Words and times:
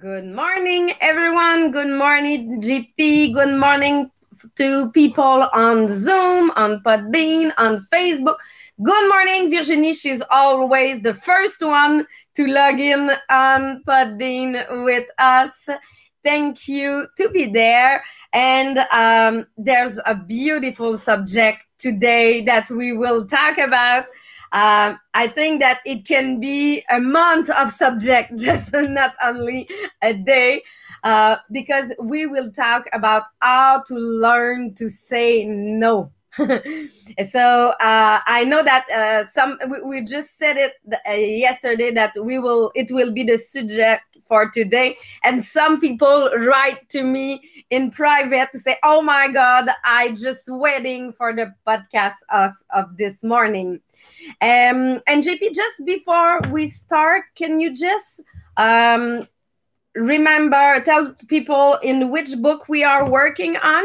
Good 0.00 0.24
morning, 0.24 0.94
everyone. 1.02 1.72
Good 1.72 1.98
morning, 1.98 2.62
GP. 2.62 3.34
Good 3.34 3.60
morning 3.60 4.10
to 4.56 4.90
people 4.92 5.46
on 5.52 5.90
Zoom, 5.90 6.50
on 6.56 6.82
Podbean, 6.82 7.52
on 7.58 7.86
Facebook. 7.92 8.36
Good 8.82 9.08
morning, 9.10 9.50
Virginie. 9.50 9.92
She's 9.92 10.22
always 10.30 11.02
the 11.02 11.12
first 11.12 11.60
one 11.60 12.06
to 12.34 12.46
log 12.46 12.80
in 12.80 13.10
on 13.28 13.84
Podbean 13.84 14.86
with 14.86 15.06
us. 15.18 15.68
Thank 16.24 16.66
you 16.66 17.06
to 17.18 17.28
be 17.28 17.44
there. 17.44 18.02
And 18.32 18.78
um, 18.92 19.48
there's 19.58 20.00
a 20.06 20.14
beautiful 20.14 20.96
subject 20.96 21.66
today 21.76 22.42
that 22.46 22.70
we 22.70 22.94
will 22.94 23.26
talk 23.26 23.58
about. 23.58 24.06
Uh, 24.52 24.94
I 25.14 25.28
think 25.28 25.60
that 25.60 25.80
it 25.86 26.06
can 26.06 26.40
be 26.40 26.82
a 26.90 27.00
month 27.00 27.50
of 27.50 27.70
subject, 27.70 28.36
just 28.36 28.72
not 28.72 29.14
only 29.22 29.68
a 30.02 30.12
day, 30.12 30.62
uh, 31.04 31.36
because 31.52 31.92
we 32.00 32.26
will 32.26 32.50
talk 32.52 32.88
about 32.92 33.24
how 33.40 33.82
to 33.86 33.94
learn 33.94 34.74
to 34.74 34.88
say 34.88 35.46
no. 35.46 36.12
so 37.24 37.70
uh, 37.80 38.20
I 38.24 38.44
know 38.44 38.62
that 38.62 38.88
uh, 38.88 39.26
some 39.26 39.58
we, 39.68 39.82
we, 39.82 40.04
just 40.04 40.38
said 40.38 40.56
it 40.56 40.74
uh, 41.08 41.12
yesterday 41.12 41.90
that 41.90 42.12
we 42.22 42.38
will 42.38 42.70
it 42.76 42.88
will 42.92 43.12
be 43.12 43.24
the 43.24 43.36
subject 43.36 44.16
for 44.28 44.48
today, 44.48 44.96
and 45.24 45.42
some 45.42 45.80
people 45.80 46.30
write 46.38 46.88
to 46.90 47.02
me 47.02 47.42
in 47.70 47.90
private 47.90 48.52
to 48.52 48.60
say, 48.60 48.78
"Oh 48.84 49.02
my 49.02 49.26
God, 49.26 49.70
I 49.84 50.10
just 50.10 50.44
waiting 50.48 51.12
for 51.12 51.34
the 51.34 51.52
podcast 51.66 52.22
of, 52.30 52.52
of 52.70 52.96
this 52.96 53.24
morning." 53.24 53.80
Um, 54.40 55.00
and 55.06 55.22
JP, 55.22 55.54
just 55.54 55.84
before 55.84 56.40
we 56.50 56.68
start, 56.68 57.24
can 57.34 57.60
you 57.60 57.74
just 57.74 58.20
um, 58.56 59.26
remember, 59.94 60.80
tell 60.84 61.14
people 61.28 61.78
in 61.82 62.10
which 62.10 62.36
book 62.38 62.68
we 62.68 62.84
are 62.84 63.08
working 63.08 63.56
on? 63.56 63.84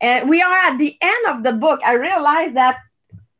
Uh, 0.00 0.24
we 0.26 0.42
are 0.42 0.56
at 0.56 0.78
the 0.78 0.96
end 1.00 1.26
of 1.28 1.42
the 1.42 1.52
book. 1.52 1.80
I 1.84 1.94
realize 1.94 2.52
that 2.54 2.78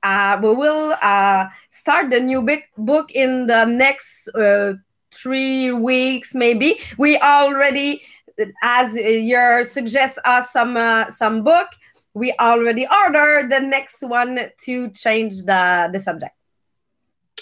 uh, 0.03 0.39
we 0.43 0.55
will 0.55 0.97
uh, 1.01 1.47
start 1.71 2.11
the 2.11 2.21
new 2.21 2.43
book, 2.77 3.11
in 3.13 3.47
the 3.47 3.65
next 3.65 4.29
uh, 4.29 4.75
three 5.13 5.71
weeks, 5.71 6.35
maybe. 6.35 6.79
We 6.99 7.19
already, 7.19 8.03
as 8.63 8.95
your 8.95 9.65
suggest 9.65 10.19
us 10.25 10.51
some 10.51 10.77
uh, 10.77 11.11
some 11.11 11.45
book, 11.45 11.69
we 12.15 12.35
already 12.41 12.87
ordered 12.87 13.51
the 13.51 13.61
next 13.61 14.03
one 14.03 14.39
to 14.65 14.91
change 14.91 15.43
the 15.45 15.89
the 15.93 15.99
subject. 15.99 16.35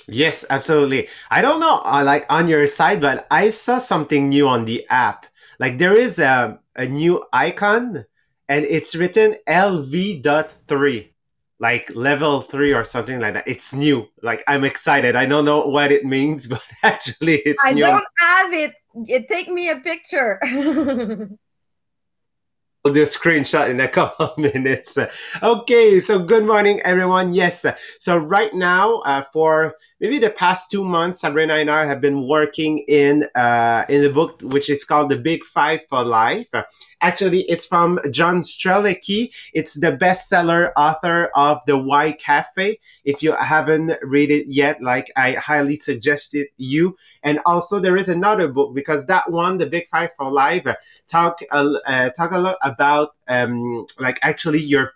Yes, 0.08 0.44
absolutely. 0.50 1.08
I 1.30 1.40
don't 1.42 1.60
know, 1.60 1.80
uh, 1.84 2.02
like 2.04 2.26
on 2.30 2.48
your 2.48 2.66
side, 2.66 3.00
but 3.00 3.26
I 3.30 3.50
saw 3.50 3.78
something 3.78 4.28
new 4.28 4.48
on 4.48 4.64
the 4.64 4.84
app. 4.90 5.26
Like 5.58 5.78
there 5.78 5.96
is 5.96 6.18
a, 6.18 6.58
a 6.74 6.86
new 6.86 7.24
icon 7.32 8.04
and 8.48 8.64
it's 8.64 8.96
written 8.96 9.36
LV.3, 9.46 11.12
like 11.60 11.94
level 11.94 12.40
three 12.40 12.74
or 12.74 12.82
something 12.84 13.20
like 13.20 13.34
that. 13.34 13.46
It's 13.46 13.72
new. 13.72 14.08
Like 14.22 14.42
I'm 14.48 14.64
excited. 14.64 15.14
I 15.14 15.26
don't 15.26 15.44
know 15.44 15.66
what 15.66 15.92
it 15.92 16.04
means, 16.04 16.46
but 16.48 16.62
actually 16.82 17.36
it's 17.46 17.62
I 17.64 17.72
new. 17.72 17.84
don't 17.84 18.04
have 18.18 18.52
it. 18.52 19.28
Take 19.28 19.48
me 19.48 19.68
a 19.68 19.76
picture. 19.76 20.40
We'll 22.84 22.94
do 22.94 23.02
a 23.02 23.06
screenshot 23.06 23.68
in 23.68 23.78
a 23.80 23.88
couple 23.98 24.26
of 24.26 24.38
minutes. 24.38 24.96
Okay, 25.42 26.00
so 26.00 26.18
good 26.18 26.46
morning, 26.46 26.80
everyone. 26.80 27.34
Yes, 27.34 27.66
so 27.98 28.16
right 28.16 28.52
now, 28.54 29.00
uh, 29.00 29.22
for 29.32 29.74
maybe 30.00 30.18
the 30.18 30.30
past 30.30 30.70
two 30.70 30.84
months, 30.84 31.20
Sabrina 31.20 31.54
and 31.54 31.70
I 31.70 31.84
have 31.84 32.00
been 32.00 32.26
working 32.26 32.78
in 32.88 33.28
uh, 33.34 33.84
in 33.88 34.02
the 34.02 34.10
book 34.10 34.40
which 34.42 34.70
is 34.70 34.84
called 34.84 35.10
The 35.10 35.16
Big 35.16 35.44
Five 35.44 35.86
for 35.88 36.02
Life. 36.02 36.48
Actually, 37.00 37.42
it's 37.42 37.66
from 37.66 38.00
John 38.10 38.40
Strelecky. 38.40 39.32
It's 39.52 39.74
the 39.74 39.92
bestseller 39.92 40.72
author 40.76 41.30
of 41.34 41.60
The 41.66 41.76
Why 41.76 42.12
Cafe. 42.12 42.78
If 43.04 43.22
you 43.22 43.32
haven't 43.32 43.92
read 44.02 44.30
it 44.30 44.46
yet, 44.48 44.82
like 44.82 45.10
I 45.16 45.32
highly 45.32 45.76
suggest 45.76 46.34
it 46.34 46.48
you. 46.56 46.96
And 47.22 47.40
also, 47.46 47.80
there 47.80 47.96
is 47.96 48.08
another 48.08 48.48
book 48.48 48.74
because 48.74 49.06
that 49.06 49.30
one, 49.30 49.58
The 49.58 49.66
Big 49.66 49.86
Five 49.88 50.10
for 50.16 50.30
Life, 50.30 50.66
talk 51.08 51.40
uh, 51.50 52.10
talk 52.10 52.32
a 52.32 52.38
lot 52.38 52.56
about 52.62 53.14
um, 53.28 53.84
like 53.98 54.18
actually 54.22 54.60
your 54.60 54.92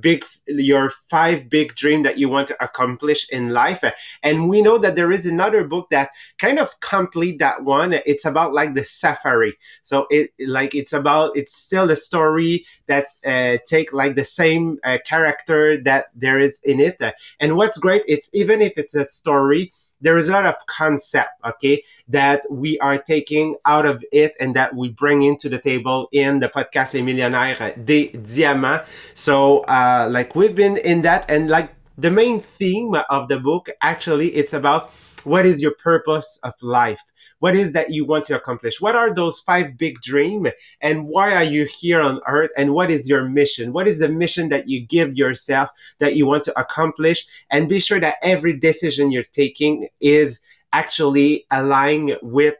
big 0.00 0.24
your 0.46 0.90
five 1.08 1.48
big 1.48 1.74
dream 1.74 2.02
that 2.02 2.18
you 2.18 2.28
want 2.28 2.48
to 2.48 2.62
accomplish 2.62 3.26
in 3.30 3.50
life. 3.50 3.82
And 4.22 4.48
we 4.48 4.62
know 4.62 4.78
that 4.78 4.96
there 4.96 5.10
is 5.10 5.26
another 5.26 5.64
book 5.64 5.88
that 5.90 6.10
kind 6.38 6.58
of 6.58 6.78
complete 6.80 7.38
that 7.38 7.64
one. 7.64 7.94
It's 8.06 8.24
about 8.24 8.52
like 8.52 8.74
the 8.74 8.84
safari. 8.84 9.56
So 9.82 10.06
it 10.10 10.30
like 10.38 10.74
it's 10.74 10.92
about 10.92 11.36
it's 11.36 11.54
still 11.54 11.86
the 11.86 11.96
story 11.96 12.66
that 12.86 13.08
uh, 13.24 13.58
take 13.66 13.92
like 13.92 14.14
the 14.14 14.24
same 14.24 14.78
uh, 14.84 14.98
character 15.04 15.80
that 15.82 16.06
there 16.14 16.38
is 16.38 16.58
in 16.64 16.80
it. 16.80 17.00
And 17.40 17.56
what's 17.56 17.78
great 17.78 18.02
it's 18.06 18.28
even 18.32 18.60
if 18.60 18.74
it's 18.76 18.94
a 18.94 19.04
story 19.04 19.72
there 20.00 20.18
is 20.18 20.28
a 20.28 20.32
lot 20.32 20.46
of 20.46 20.54
concept, 20.66 21.30
okay, 21.44 21.82
that 22.08 22.42
we 22.50 22.78
are 22.80 22.98
taking 22.98 23.56
out 23.64 23.86
of 23.86 24.04
it 24.12 24.34
and 24.40 24.54
that 24.54 24.74
we 24.74 24.88
bring 24.88 25.22
into 25.22 25.48
the 25.48 25.58
table 25.58 26.08
in 26.12 26.40
the 26.40 26.48
podcast 26.48 26.94
Les 26.94 27.02
Millionnaires 27.02 27.74
des 27.84 28.08
Diamants. 28.08 28.84
So, 29.14 29.60
uh, 29.60 30.08
like 30.10 30.34
we've 30.34 30.54
been 30.54 30.76
in 30.78 31.02
that 31.02 31.30
and 31.30 31.48
like 31.48 31.74
the 31.96 32.10
main 32.10 32.40
theme 32.40 32.94
of 33.10 33.28
the 33.28 33.40
book, 33.40 33.68
actually, 33.80 34.28
it's 34.28 34.52
about 34.52 34.92
what 35.24 35.46
is 35.46 35.60
your 35.60 35.72
purpose 35.72 36.38
of 36.42 36.54
life? 36.62 37.00
What 37.38 37.54
is 37.54 37.72
that 37.72 37.90
you 37.90 38.04
want 38.04 38.24
to 38.26 38.36
accomplish? 38.36 38.80
What 38.80 38.96
are 38.96 39.14
those 39.14 39.40
five 39.40 39.78
big 39.78 40.00
dreams? 40.00 40.48
And 40.80 41.06
why 41.06 41.34
are 41.34 41.44
you 41.44 41.68
here 41.80 42.00
on 42.00 42.20
earth? 42.26 42.50
And 42.56 42.74
what 42.74 42.90
is 42.90 43.08
your 43.08 43.28
mission? 43.28 43.72
What 43.72 43.88
is 43.88 44.00
the 44.00 44.08
mission 44.08 44.48
that 44.48 44.68
you 44.68 44.80
give 44.80 45.14
yourself 45.16 45.70
that 45.98 46.16
you 46.16 46.26
want 46.26 46.44
to 46.44 46.60
accomplish? 46.60 47.26
And 47.50 47.68
be 47.68 47.80
sure 47.80 48.00
that 48.00 48.16
every 48.22 48.58
decision 48.58 49.10
you're 49.10 49.22
taking 49.22 49.88
is 50.00 50.40
actually 50.72 51.46
aligned 51.50 52.16
with 52.22 52.56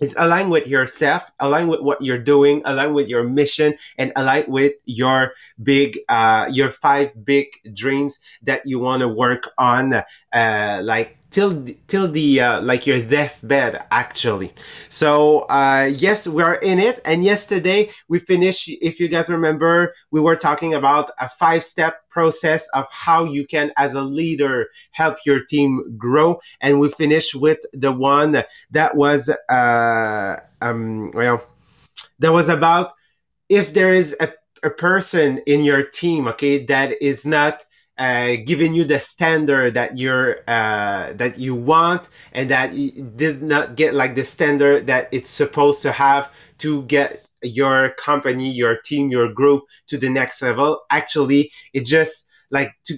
is 0.00 0.16
align 0.18 0.48
with 0.48 0.66
yourself, 0.66 1.30
align 1.40 1.68
with 1.68 1.80
what 1.80 2.00
you're 2.00 2.18
doing, 2.18 2.62
align 2.64 2.94
with 2.94 3.06
your 3.08 3.22
mission, 3.22 3.74
and 3.98 4.12
align 4.16 4.44
with 4.48 4.72
your 4.86 5.34
big, 5.62 5.98
uh, 6.08 6.48
your 6.50 6.70
five 6.70 7.12
big 7.24 7.48
dreams 7.74 8.18
that 8.42 8.64
you 8.64 8.78
want 8.78 9.00
to 9.00 9.08
work 9.08 9.50
on, 9.58 9.92
uh, 10.32 10.80
like 10.82 11.19
till 11.30 11.64
till 11.86 12.08
the 12.10 12.40
uh, 12.40 12.60
like 12.62 12.86
your 12.86 13.00
deathbed 13.00 13.84
actually. 13.90 14.52
So 14.88 15.40
uh 15.50 15.90
yes 15.96 16.26
we're 16.26 16.54
in 16.54 16.78
it. 16.78 17.00
And 17.04 17.24
yesterday 17.24 17.90
we 18.08 18.18
finished 18.18 18.68
if 18.68 19.00
you 19.00 19.08
guys 19.08 19.30
remember 19.30 19.94
we 20.10 20.20
were 20.20 20.36
talking 20.36 20.74
about 20.74 21.10
a 21.20 21.28
five 21.28 21.64
step 21.64 22.08
process 22.08 22.68
of 22.74 22.86
how 22.90 23.24
you 23.24 23.46
can 23.46 23.72
as 23.76 23.94
a 23.94 24.02
leader 24.02 24.68
help 24.92 25.18
your 25.24 25.44
team 25.44 25.96
grow. 25.96 26.40
And 26.60 26.80
we 26.80 26.88
finished 26.90 27.34
with 27.34 27.60
the 27.72 27.92
one 27.92 28.42
that 28.70 28.96
was 28.96 29.30
uh 29.48 30.36
um 30.60 31.12
well 31.12 31.42
that 32.18 32.32
was 32.32 32.48
about 32.48 32.92
if 33.48 33.72
there 33.72 33.92
is 33.92 34.14
a, 34.20 34.32
a 34.62 34.70
person 34.70 35.38
in 35.46 35.64
your 35.64 35.82
team 35.82 36.28
okay 36.28 36.64
that 36.66 37.00
is 37.02 37.24
not 37.24 37.64
uh, 38.00 38.36
giving 38.46 38.72
you 38.72 38.82
the 38.84 38.98
standard 38.98 39.74
that 39.74 39.98
you're 39.98 40.38
uh, 40.48 41.12
that 41.12 41.38
you 41.38 41.54
want 41.54 42.08
and 42.32 42.48
that 42.48 42.72
did 43.16 43.42
not 43.42 43.76
get 43.76 43.92
like 43.94 44.14
the 44.14 44.24
standard 44.24 44.86
that 44.86 45.08
it's 45.12 45.28
supposed 45.28 45.82
to 45.82 45.92
have 45.92 46.34
to 46.58 46.82
get 46.84 47.26
your 47.42 47.90
company 47.98 48.50
your 48.50 48.78
team 48.86 49.10
your 49.10 49.30
group 49.32 49.64
to 49.86 49.98
the 49.98 50.08
next 50.08 50.40
level. 50.40 50.80
Actually 50.90 51.52
it 51.74 51.84
just 51.84 52.26
like 52.50 52.72
to 52.86 52.96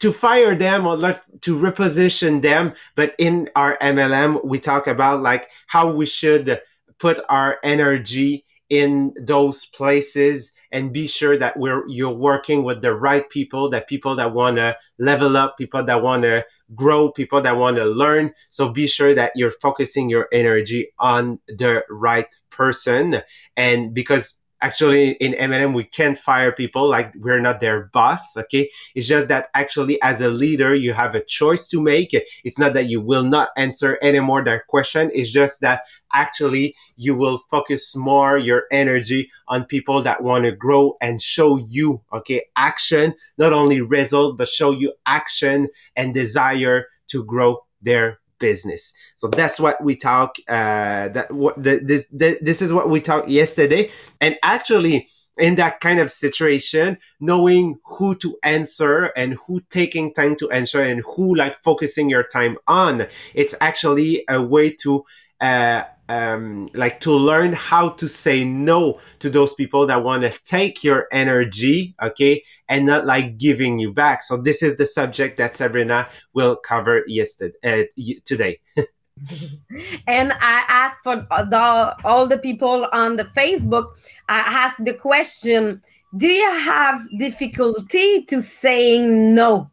to 0.00 0.12
fire 0.12 0.56
them 0.56 0.88
or 0.88 0.96
like 0.96 1.22
to 1.40 1.56
reposition 1.56 2.42
them 2.42 2.74
but 2.96 3.14
in 3.18 3.48
our 3.54 3.78
mlm 3.78 4.44
we 4.44 4.58
talk 4.58 4.86
about 4.88 5.22
like 5.22 5.48
how 5.68 5.90
we 5.90 6.04
should 6.04 6.60
put 6.98 7.20
our 7.28 7.58
energy 7.62 8.44
in 8.74 9.12
those 9.20 9.66
places 9.66 10.50
and 10.72 10.92
be 10.92 11.06
sure 11.06 11.36
that 11.38 11.56
we're 11.56 11.86
you're 11.88 12.10
working 12.10 12.64
with 12.64 12.82
the 12.82 12.92
right 12.92 13.28
people 13.30 13.70
that 13.70 13.88
people 13.88 14.16
that 14.16 14.34
want 14.34 14.56
to 14.56 14.76
level 14.98 15.36
up 15.36 15.56
people 15.56 15.84
that 15.84 16.02
want 16.02 16.24
to 16.24 16.44
grow 16.74 17.10
people 17.12 17.40
that 17.40 17.56
want 17.56 17.76
to 17.76 17.84
learn. 17.84 18.32
So 18.50 18.70
be 18.70 18.88
sure 18.88 19.14
that 19.14 19.32
you're 19.36 19.52
focusing 19.52 20.10
your 20.10 20.28
energy 20.32 20.88
on 20.98 21.38
the 21.46 21.84
right 21.88 22.26
person. 22.50 23.22
And 23.56 23.94
because 23.94 24.36
actually 24.64 25.10
in 25.24 25.32
MLM 25.34 25.74
we 25.74 25.84
can't 25.84 26.16
fire 26.16 26.50
people 26.50 26.88
like 26.88 27.14
we're 27.16 27.38
not 27.48 27.60
their 27.60 27.90
boss. 27.92 28.34
Okay, 28.34 28.70
it's 28.94 29.06
just 29.06 29.28
that 29.28 29.48
actually 29.52 30.00
as 30.00 30.22
a 30.22 30.30
leader 30.30 30.74
you 30.74 30.94
have 30.94 31.14
a 31.14 31.22
choice 31.22 31.68
to 31.68 31.82
make. 31.82 32.10
It's 32.44 32.58
not 32.58 32.72
that 32.72 32.86
you 32.86 33.00
will 33.00 33.24
not 33.24 33.50
answer 33.58 33.98
any 34.00 34.20
more 34.20 34.42
their 34.42 34.64
question. 34.66 35.10
It's 35.12 35.30
just 35.30 35.60
that 35.60 35.82
actually 36.14 36.74
you 36.96 37.14
will 37.14 37.38
focus 37.50 37.94
more 37.94 38.38
your 38.38 38.62
energy 38.72 39.30
on 39.48 39.66
people 39.66 40.02
that 40.02 40.22
want 40.22 40.44
to 40.44 40.52
grow 40.52 40.96
and 41.02 41.20
show 41.20 41.58
you 41.58 42.00
okay 42.12 42.40
action, 42.56 43.14
not 43.36 43.52
only 43.52 43.82
result 43.82 44.38
but 44.38 44.48
show 44.48 44.70
you 44.70 44.94
action 45.04 45.68
and 45.94 46.14
desire 46.14 46.86
to 47.08 47.22
grow 47.24 47.58
their 47.82 48.18
business. 48.38 48.92
So 49.16 49.28
that's 49.28 49.58
what 49.60 49.82
we 49.82 49.96
talk. 49.96 50.36
Uh, 50.48 51.08
that 51.08 51.32
what 51.32 51.62
the, 51.62 51.80
this 51.82 52.06
the, 52.12 52.38
this 52.40 52.62
is 52.62 52.72
what 52.72 52.88
we 52.88 53.00
talked 53.00 53.28
yesterday, 53.28 53.90
and 54.20 54.36
actually 54.42 55.08
in 55.36 55.56
that 55.56 55.80
kind 55.80 55.98
of 55.98 56.10
situation, 56.10 56.96
knowing 57.20 57.78
who 57.84 58.14
to 58.16 58.36
answer 58.42 59.06
and 59.16 59.36
who 59.46 59.60
taking 59.70 60.14
time 60.14 60.36
to 60.36 60.50
answer 60.50 60.80
and 60.80 61.02
who 61.16 61.34
like 61.34 61.60
focusing 61.62 62.08
your 62.08 62.22
time 62.22 62.56
on, 62.68 63.06
it's 63.34 63.54
actually 63.60 64.24
a 64.28 64.40
way 64.40 64.70
to 64.70 65.04
uh, 65.40 65.82
um, 66.08 66.68
like 66.74 67.00
to 67.00 67.12
learn 67.12 67.52
how 67.52 67.90
to 67.90 68.08
say 68.08 68.44
no 68.44 69.00
to 69.20 69.30
those 69.30 69.54
people 69.54 69.86
that 69.86 70.02
want 70.02 70.22
to 70.22 70.38
take 70.42 70.84
your 70.84 71.06
energy, 71.12 71.94
okay, 72.02 72.42
and 72.68 72.86
not 72.86 73.06
like 73.06 73.38
giving 73.38 73.78
you 73.78 73.92
back. 73.92 74.22
So 74.22 74.36
this 74.36 74.62
is 74.62 74.76
the 74.76 74.86
subject 74.86 75.38
that 75.38 75.56
Sabrina 75.56 76.08
will 76.34 76.56
cover 76.56 77.04
yesterday 77.06 77.54
uh, 77.64 77.84
today. 78.24 78.60
and 80.06 80.32
I 80.32 80.64
asked 80.68 80.98
for 81.02 81.16
the, 81.16 81.96
all 82.04 82.26
the 82.26 82.38
people 82.38 82.86
on 82.92 83.16
the 83.16 83.24
Facebook. 83.24 83.92
I 84.28 84.38
asked 84.38 84.84
the 84.84 84.94
question: 84.94 85.82
Do 86.16 86.26
you 86.26 86.50
have 86.60 87.00
difficulty 87.18 88.24
to 88.24 88.40
saying 88.40 89.34
no? 89.34 89.70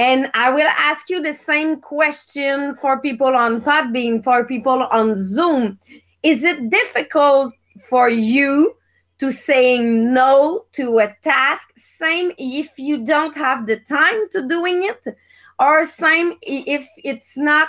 And 0.00 0.30
I 0.32 0.48
will 0.48 0.70
ask 0.78 1.10
you 1.10 1.20
the 1.20 1.34
same 1.34 1.78
question 1.78 2.74
for 2.74 3.02
people 3.02 3.36
on 3.36 3.60
Podbean, 3.60 4.24
for 4.24 4.46
people 4.46 4.84
on 4.84 5.14
Zoom. 5.14 5.78
Is 6.22 6.42
it 6.42 6.70
difficult 6.70 7.52
for 7.86 8.08
you 8.08 8.76
to 9.18 9.30
saying 9.30 10.14
no 10.14 10.64
to 10.72 11.00
a 11.00 11.14
task? 11.22 11.68
Same 11.76 12.32
if 12.38 12.78
you 12.78 13.04
don't 13.04 13.36
have 13.36 13.66
the 13.66 13.76
time 13.80 14.26
to 14.30 14.48
doing 14.48 14.84
it, 14.84 15.04
or 15.58 15.84
same 15.84 16.32
if 16.40 16.88
it's 17.04 17.36
not 17.36 17.68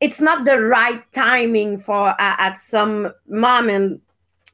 it's 0.00 0.22
not 0.22 0.46
the 0.46 0.62
right 0.62 1.02
timing 1.14 1.78
for 1.78 2.08
uh, 2.08 2.36
at 2.38 2.56
some 2.56 3.12
moment 3.28 4.00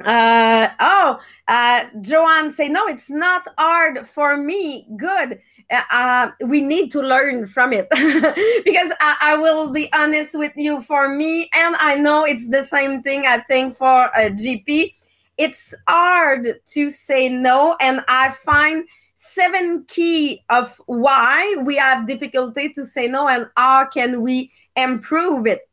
uh 0.05 0.69
oh 0.81 1.19
uh 1.49 1.85
joanne 2.01 2.51
say 2.51 2.69
no 2.69 2.87
it's 2.87 3.11
not 3.11 3.47
hard 3.59 4.09
for 4.09 4.37
me 4.37 4.87
good 4.97 5.39
uh, 5.71 6.31
we 6.41 6.61
need 6.61 6.91
to 6.93 7.01
learn 7.01 7.47
from 7.47 7.73
it. 7.73 7.89
Because 8.65 8.93
I, 9.01 9.17
I, 9.21 9.37
will 9.37 9.73
be 9.73 9.93
honest 9.93 10.37
with 10.37 10.53
you 10.57 10.83
for 10.83 11.09
me 11.09 11.49
and 11.55 11.77
i 11.77 11.95
know 11.95 12.25
it's 12.25 12.49
the 12.49 12.63
same 12.63 13.03
thing 13.03 13.27
i 13.27 13.39
think 13.39 13.77
for 13.77 14.11
a 14.15 14.31
gp 14.31 14.95
it's 15.39 15.75
hard 15.89 16.47
to 16.67 16.91
say 16.91 17.29
no 17.29 17.77
and 17.81 18.05
i 18.09 18.31
find 18.31 18.85
seven 19.23 19.85
key 19.87 20.43
of 20.49 20.81
why 20.87 21.55
we 21.63 21.77
have 21.77 22.09
difficulty 22.09 22.73
to 22.73 22.87
say 22.87 23.07
no 23.07 23.29
and 23.29 23.51
how 23.55 23.85
can 23.85 24.23
we 24.23 24.51
improve 24.77 25.47
it. 25.47 25.69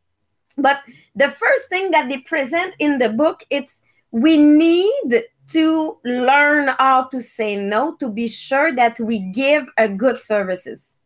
But 0.58 0.82
the 1.16 1.32
first 1.32 1.70
thing 1.70 1.92
that 1.92 2.10
they 2.10 2.18
present 2.18 2.76
in 2.80 2.98
the 2.98 3.08
book 3.08 3.46
it's 3.50 3.82
we 4.12 4.36
need 4.36 5.24
to 5.50 5.98
learn 6.04 6.70
how 6.80 7.04
to 7.12 7.22
say 7.22 7.56
no 7.56 7.96
to 7.96 8.10
be 8.10 8.28
sure 8.28 8.76
that 8.76 9.00
we 9.00 9.20
give 9.32 9.68
a 9.78 9.88
good 9.88 10.20
services. 10.20 10.98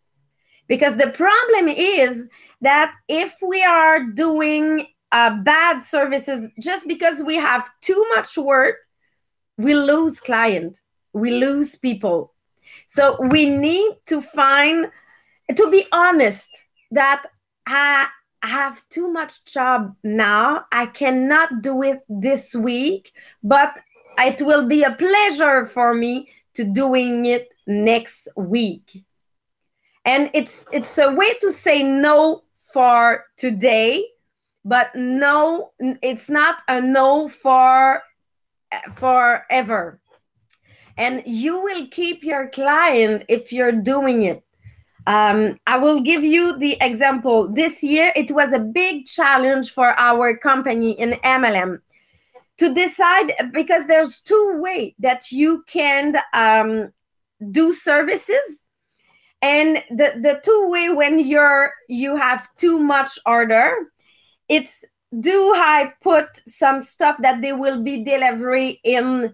Because 0.68 0.98
the 0.98 1.12
problem 1.12 1.68
is 1.68 2.30
that 2.62 2.94
if 3.08 3.36
we 3.46 3.64
are 3.64 4.04
doing 4.04 4.88
uh, 5.12 5.36
bad 5.44 5.84
services 5.84 6.48
just 6.60 6.88
because 6.88 7.22
we 7.24 7.36
have 7.36 7.68
too 7.82 8.06
much 8.16 8.38
work 8.38 8.78
we 9.58 9.74
lose 9.76 10.20
client 10.20 10.80
we 11.14 11.32
lose 11.32 11.76
people. 11.76 12.34
So 12.88 13.18
we 13.22 13.50
need 13.50 13.98
to 14.06 14.22
find 14.22 14.90
to 15.56 15.70
be 15.70 15.86
honest 15.92 16.50
that 16.92 17.24
I 17.68 18.08
have 18.44 18.82
too 18.90 19.12
much 19.12 19.44
job 19.46 19.94
now. 20.04 20.66
I 20.72 20.86
cannot 20.86 21.62
do 21.62 21.84
it 21.84 22.00
this 22.08 22.56
week 22.56 23.12
but 23.44 23.78
it 24.26 24.42
will 24.42 24.68
be 24.68 24.84
a 24.84 24.92
pleasure 24.92 25.66
for 25.66 25.94
me 25.94 26.30
to 26.54 26.64
doing 26.64 27.26
it 27.26 27.50
next 27.68 28.28
week. 28.36 29.04
And 30.06 30.30
it's 30.34 30.66
it's 30.72 30.98
a 30.98 31.12
way 31.14 31.34
to 31.42 31.52
say 31.52 31.84
no 31.84 32.44
for 32.74 33.26
today 33.38 34.06
but 34.64 34.96
no 34.96 35.72
it's 35.80 36.30
not 36.30 36.62
a 36.68 36.82
no 36.82 37.28
for 37.28 38.02
forever. 38.94 40.00
And 40.98 41.24
you 41.26 41.62
will 41.62 41.88
keep 41.88 42.24
your 42.24 42.50
client 42.50 43.26
if 43.28 43.52
you're 43.52 43.72
doing 43.72 44.24
it. 44.24 44.44
Um, 45.08 45.56
I 45.66 45.78
will 45.78 46.02
give 46.02 46.24
you 46.24 46.58
the 46.60 46.78
example. 46.80 47.48
This 47.48 47.82
year, 47.82 48.14
it 48.16 48.30
was 48.30 48.54
a 48.54 48.60
big 48.60 49.06
challenge 49.06 49.72
for 49.72 49.98
our 49.98 50.38
company 50.38 50.92
in 50.92 51.12
MLM 51.24 51.80
to 52.62 52.72
decide 52.76 53.34
because 53.54 53.88
there's 53.88 54.20
two 54.20 54.60
way 54.62 54.94
that 55.00 55.32
you 55.32 55.64
can 55.66 56.16
um, 56.32 56.94
do 57.50 57.74
services. 57.74 58.68
And 59.42 59.78
the, 59.90 60.14
the 60.22 60.40
two 60.44 60.70
way 60.70 60.90
when 60.90 61.18
you're 61.18 61.74
you 61.90 62.16
have 62.16 62.48
too 62.58 62.78
much 62.78 63.18
order 63.26 63.74
it's 64.48 64.86
do 65.20 65.54
i 65.56 65.92
put 66.04 66.28
some 66.48 66.80
stuff 66.80 67.16
that 67.24 67.42
they 67.42 67.52
will 67.52 67.82
be 67.82 68.04
delivery 68.04 68.80
in 68.84 69.34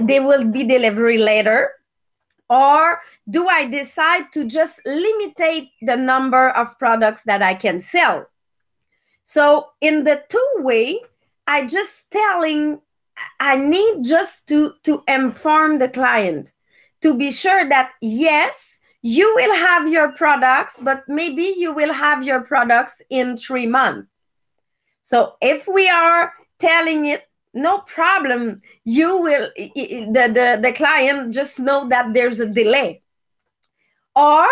they 0.00 0.18
will 0.18 0.50
be 0.50 0.64
delivery 0.64 1.18
later? 1.18 1.72
Or 2.48 3.00
do 3.28 3.46
i 3.46 3.66
decide 3.66 4.32
to 4.32 4.48
just 4.48 4.80
limitate 4.86 5.68
the 5.82 5.98
number 5.98 6.48
of 6.48 6.78
products 6.78 7.24
that 7.24 7.42
i 7.42 7.52
can 7.52 7.78
sell? 7.78 8.26
So 9.22 9.68
in 9.82 10.04
the 10.04 10.22
two 10.30 10.50
way 10.60 10.98
I 11.46 11.66
just 11.66 12.10
telling 12.10 12.80
I 13.40 13.56
need 13.56 14.04
just 14.04 14.48
to 14.48 14.72
to 14.84 15.02
inform 15.06 15.78
the 15.78 15.88
client 15.88 16.52
to 17.02 17.16
be 17.16 17.30
sure 17.30 17.68
that 17.68 17.90
yes, 18.00 18.80
you 19.02 19.34
will 19.34 19.54
have 19.54 19.88
your 19.88 20.12
products, 20.12 20.80
but 20.80 21.08
maybe 21.08 21.54
you 21.56 21.74
will 21.74 21.92
have 21.92 22.22
your 22.22 22.40
products 22.40 23.02
in 23.10 23.36
three 23.36 23.66
months. 23.66 24.08
So 25.02 25.34
if 25.40 25.66
we 25.66 25.88
are 25.88 26.32
telling 26.60 27.06
it, 27.06 27.28
no 27.52 27.78
problem, 27.78 28.62
you 28.84 29.18
will 29.18 29.50
the, 29.56 30.30
the, 30.32 30.58
the 30.62 30.72
client 30.72 31.34
just 31.34 31.58
know 31.58 31.88
that 31.88 32.14
there's 32.14 32.40
a 32.40 32.46
delay. 32.46 33.02
Or 34.14 34.46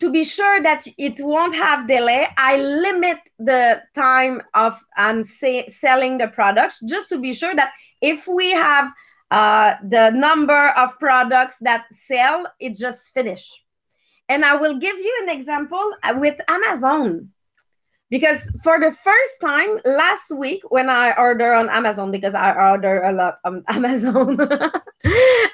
to 0.00 0.10
be 0.10 0.24
sure 0.24 0.62
that 0.62 0.84
it 0.98 1.14
won't 1.20 1.54
have 1.54 1.86
delay 1.86 2.28
i 2.36 2.56
limit 2.58 3.18
the 3.38 3.80
time 3.94 4.42
of 4.54 4.78
and 4.96 5.26
say, 5.26 5.68
selling 5.68 6.18
the 6.18 6.28
products 6.28 6.80
just 6.88 7.08
to 7.08 7.18
be 7.18 7.32
sure 7.32 7.54
that 7.54 7.72
if 8.00 8.26
we 8.26 8.50
have 8.50 8.90
uh, 9.30 9.74
the 9.88 10.10
number 10.10 10.68
of 10.76 10.96
products 11.00 11.56
that 11.60 11.84
sell 11.90 12.46
it 12.60 12.76
just 12.76 13.12
finish. 13.12 13.50
And 14.28 14.44
i 14.44 14.56
will 14.56 14.78
give 14.78 14.96
you 14.96 15.20
an 15.22 15.28
example 15.28 15.92
with 16.14 16.40
amazon 16.48 17.30
because 18.10 18.50
for 18.62 18.78
the 18.78 18.92
first 18.92 19.40
time 19.40 19.78
last 19.84 20.30
week 20.30 20.62
when 20.68 20.88
i 20.88 21.12
order 21.16 21.52
on 21.52 21.68
amazon 21.70 22.10
because 22.10 22.34
i 22.34 22.52
order 22.52 23.02
a 23.02 23.12
lot 23.12 23.38
on 23.44 23.64
amazon 23.68 24.38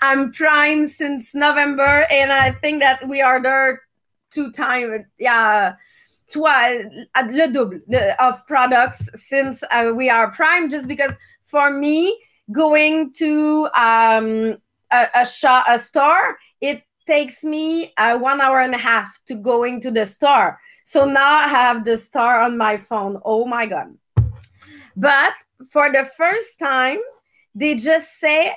i'm 0.03 0.31
prime 0.33 0.87
since 0.87 1.35
november 1.35 2.07
and 2.11 2.33
i 2.33 2.51
think 2.51 2.81
that 2.83 3.07
we 3.09 3.23
order 3.23 3.81
two 4.31 4.51
times 4.53 5.05
yeah 5.19 5.75
twice 6.31 6.85
le 7.31 7.49
double 7.49 7.81
of 8.19 8.47
products 8.47 9.09
since 9.15 9.63
uh, 9.71 9.93
we 9.95 10.09
are 10.09 10.31
prime 10.31 10.69
just 10.69 10.89
because 10.89 11.15
for 11.45 11.71
me 11.71 12.19
going 12.51 13.13
to 13.13 13.69
um, 13.77 14.57
a, 14.91 15.07
a 15.15 15.27
shop 15.27 15.65
a 15.69 15.79
store 15.79 16.39
it 16.61 16.83
takes 17.07 17.43
me 17.45 17.93
uh, 17.97 18.17
one 18.17 18.41
hour 18.41 18.61
and 18.61 18.75
a 18.75 18.79
half 18.79 19.19
to 19.27 19.35
going 19.35 19.81
to 19.81 19.91
the 19.91 20.07
store 20.07 20.59
so 20.93 21.07
now 21.07 21.39
I 21.39 21.49
have 21.49 21.87
the 21.87 21.97
star 21.97 22.43
on 22.43 22.59
my 22.59 22.77
phone. 22.77 23.19
Oh 23.25 23.47
my 23.47 23.65
God. 23.65 23.97
But 24.95 25.33
for 25.71 25.91
the 25.91 26.05
first 26.19 26.59
time, 26.59 26.99
they 27.55 27.77
just 27.77 28.21
say, 28.21 28.55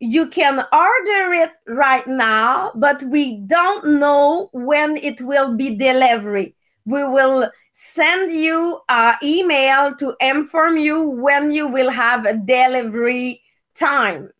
you 0.00 0.26
can 0.26 0.58
order 0.72 1.32
it 1.34 1.52
right 1.68 2.04
now, 2.08 2.72
but 2.74 3.00
we 3.04 3.36
don't 3.46 4.00
know 4.00 4.50
when 4.52 4.96
it 4.96 5.20
will 5.20 5.56
be 5.56 5.76
delivery. 5.76 6.56
We 6.84 7.04
will 7.04 7.48
send 7.70 8.32
you 8.32 8.80
an 8.88 9.14
email 9.22 9.94
to 9.98 10.16
inform 10.20 10.78
you 10.78 11.08
when 11.08 11.52
you 11.52 11.68
will 11.68 11.90
have 11.90 12.26
a 12.26 12.36
delivery 12.36 13.40
time. 13.76 14.30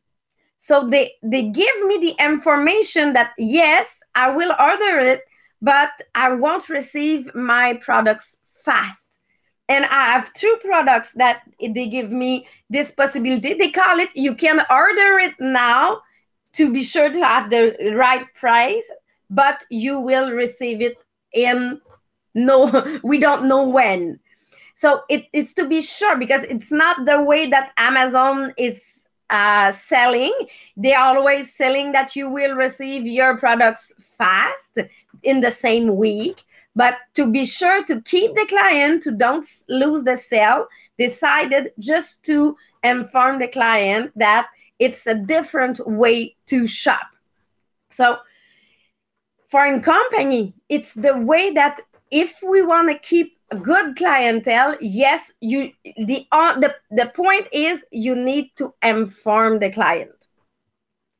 So 0.56 0.88
they, 0.88 1.12
they 1.22 1.42
give 1.50 1.86
me 1.86 1.98
the 1.98 2.16
information 2.18 3.12
that 3.12 3.30
yes, 3.38 4.02
I 4.16 4.30
will 4.30 4.52
order 4.58 4.98
it, 4.98 5.20
but 5.60 5.90
I 6.14 6.32
won't 6.32 6.68
receive 6.68 7.34
my 7.34 7.74
products 7.74 8.38
fast. 8.64 9.18
And 9.68 9.84
I 9.84 10.12
have 10.12 10.32
two 10.32 10.56
products 10.62 11.12
that 11.12 11.42
they 11.60 11.86
give 11.86 12.10
me 12.10 12.46
this 12.70 12.90
possibility. 12.90 13.54
They 13.54 13.70
call 13.70 13.98
it 13.98 14.08
you 14.14 14.34
can 14.34 14.64
order 14.70 15.18
it 15.18 15.34
now 15.38 16.00
to 16.52 16.72
be 16.72 16.82
sure 16.82 17.10
to 17.10 17.24
have 17.24 17.50
the 17.50 17.94
right 17.94 18.24
price, 18.34 18.90
but 19.28 19.64
you 19.68 20.00
will 20.00 20.30
receive 20.30 20.80
it 20.80 20.96
in 21.34 21.80
no, 22.34 23.00
we 23.04 23.18
don't 23.18 23.46
know 23.46 23.68
when 23.68 24.20
so 24.78 25.02
it, 25.08 25.24
it's 25.32 25.52
to 25.54 25.66
be 25.66 25.80
sure 25.80 26.16
because 26.16 26.44
it's 26.44 26.70
not 26.70 27.04
the 27.04 27.20
way 27.20 27.46
that 27.46 27.72
amazon 27.76 28.54
is 28.56 29.07
uh, 29.30 29.72
selling. 29.72 30.34
They 30.76 30.94
are 30.94 31.16
always 31.16 31.54
selling 31.54 31.92
that 31.92 32.16
you 32.16 32.30
will 32.30 32.54
receive 32.54 33.06
your 33.06 33.36
products 33.38 33.92
fast 34.16 34.78
in 35.22 35.40
the 35.40 35.50
same 35.50 35.96
week. 35.96 36.44
But 36.74 36.94
to 37.14 37.30
be 37.30 37.44
sure 37.44 37.84
to 37.84 38.00
keep 38.02 38.34
the 38.34 38.46
client 38.46 39.02
to 39.02 39.10
don't 39.10 39.44
lose 39.68 40.04
the 40.04 40.16
sale 40.16 40.66
decided 40.96 41.72
just 41.78 42.22
to 42.24 42.56
inform 42.84 43.40
the 43.40 43.48
client 43.48 44.12
that 44.16 44.46
it's 44.78 45.06
a 45.06 45.14
different 45.14 45.80
way 45.88 46.36
to 46.46 46.68
shop. 46.68 47.08
So 47.90 48.18
for 49.48 49.64
a 49.64 49.80
company 49.80 50.54
it's 50.68 50.94
the 50.94 51.16
way 51.16 51.50
that 51.52 51.80
if 52.10 52.38
we 52.42 52.62
want 52.62 52.88
to 52.90 52.98
keep 52.98 53.37
good 53.56 53.96
clientele 53.96 54.76
yes 54.80 55.32
you 55.40 55.72
the 56.06 56.26
uh, 56.32 56.58
the 56.60 56.74
the 56.90 57.06
point 57.14 57.46
is 57.52 57.84
you 57.90 58.14
need 58.14 58.50
to 58.56 58.74
inform 58.82 59.58
the 59.58 59.70
client. 59.70 60.28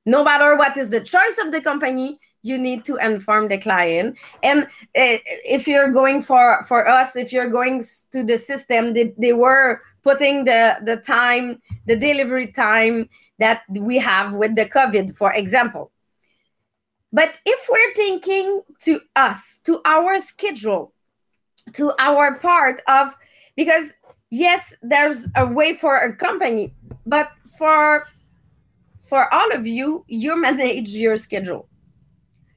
No 0.04 0.25
matter 0.25 0.56
what 0.56 0.76
is 0.76 0.90
the 0.90 1.00
choice 1.00 1.38
of 1.38 1.52
the 1.52 1.61
company 1.61 2.18
you 2.42 2.56
need 2.56 2.85
to 2.85 2.97
inform 2.97 3.49
the 3.49 3.58
client. 3.58 4.16
And 4.42 4.64
uh, 4.64 5.18
if 5.44 5.66
you're 5.66 5.90
going 5.90 6.23
for 6.23 6.62
for 6.64 6.87
us 6.87 7.16
if 7.16 7.32
you're 7.32 7.50
going 7.50 7.82
to 8.12 8.23
the 8.23 8.38
system 8.38 8.92
they, 8.94 9.14
they 9.18 9.32
were 9.32 9.80
putting 10.04 10.44
the 10.44 10.78
the 10.85 10.97
time 10.97 11.61
the 11.87 11.97
delivery 11.97 12.52
time 12.52 13.08
that 13.38 13.62
we 13.70 13.99
have 13.99 14.35
with 14.35 14.54
the 14.54 14.66
covid 14.66 15.16
for 15.16 15.32
example. 15.32 15.90
But 17.11 17.38
if 17.47 17.61
we're 17.70 17.94
thinking 17.94 18.61
to 18.80 19.00
us 19.16 19.61
to 19.64 19.80
our 19.87 20.18
schedule 20.18 20.92
to 21.75 21.92
our 21.98 22.37
part 22.38 22.80
of 22.88 23.14
because 23.56 23.94
yes 24.30 24.75
there's 24.82 25.28
a 25.37 25.46
way 25.46 25.76
for 25.76 25.96
a 25.96 26.14
company 26.14 26.72
but 27.06 27.30
for 27.58 28.06
for 29.00 29.32
all 29.32 29.50
of 29.52 29.66
you 29.66 30.04
you 30.06 30.37
manage 30.40 30.90
your 30.90 31.16
schedule. 31.16 31.66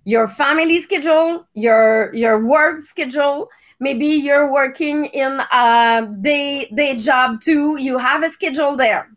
Your 0.04 0.28
family 0.28 0.80
schedule 0.80 1.48
your 1.54 2.14
your 2.14 2.46
work 2.46 2.82
schedule. 2.82 3.50
Maybe 3.80 4.06
you're 4.06 4.52
working 4.52 5.06
in 5.06 5.42
a 5.52 6.08
day 6.22 6.66
day 6.76 6.98
job 6.98 7.42
too. 7.42 7.78
You 7.80 7.98
have 7.98 8.24
a 8.24 8.30
schedule 8.30 8.76
there. 8.76 9.10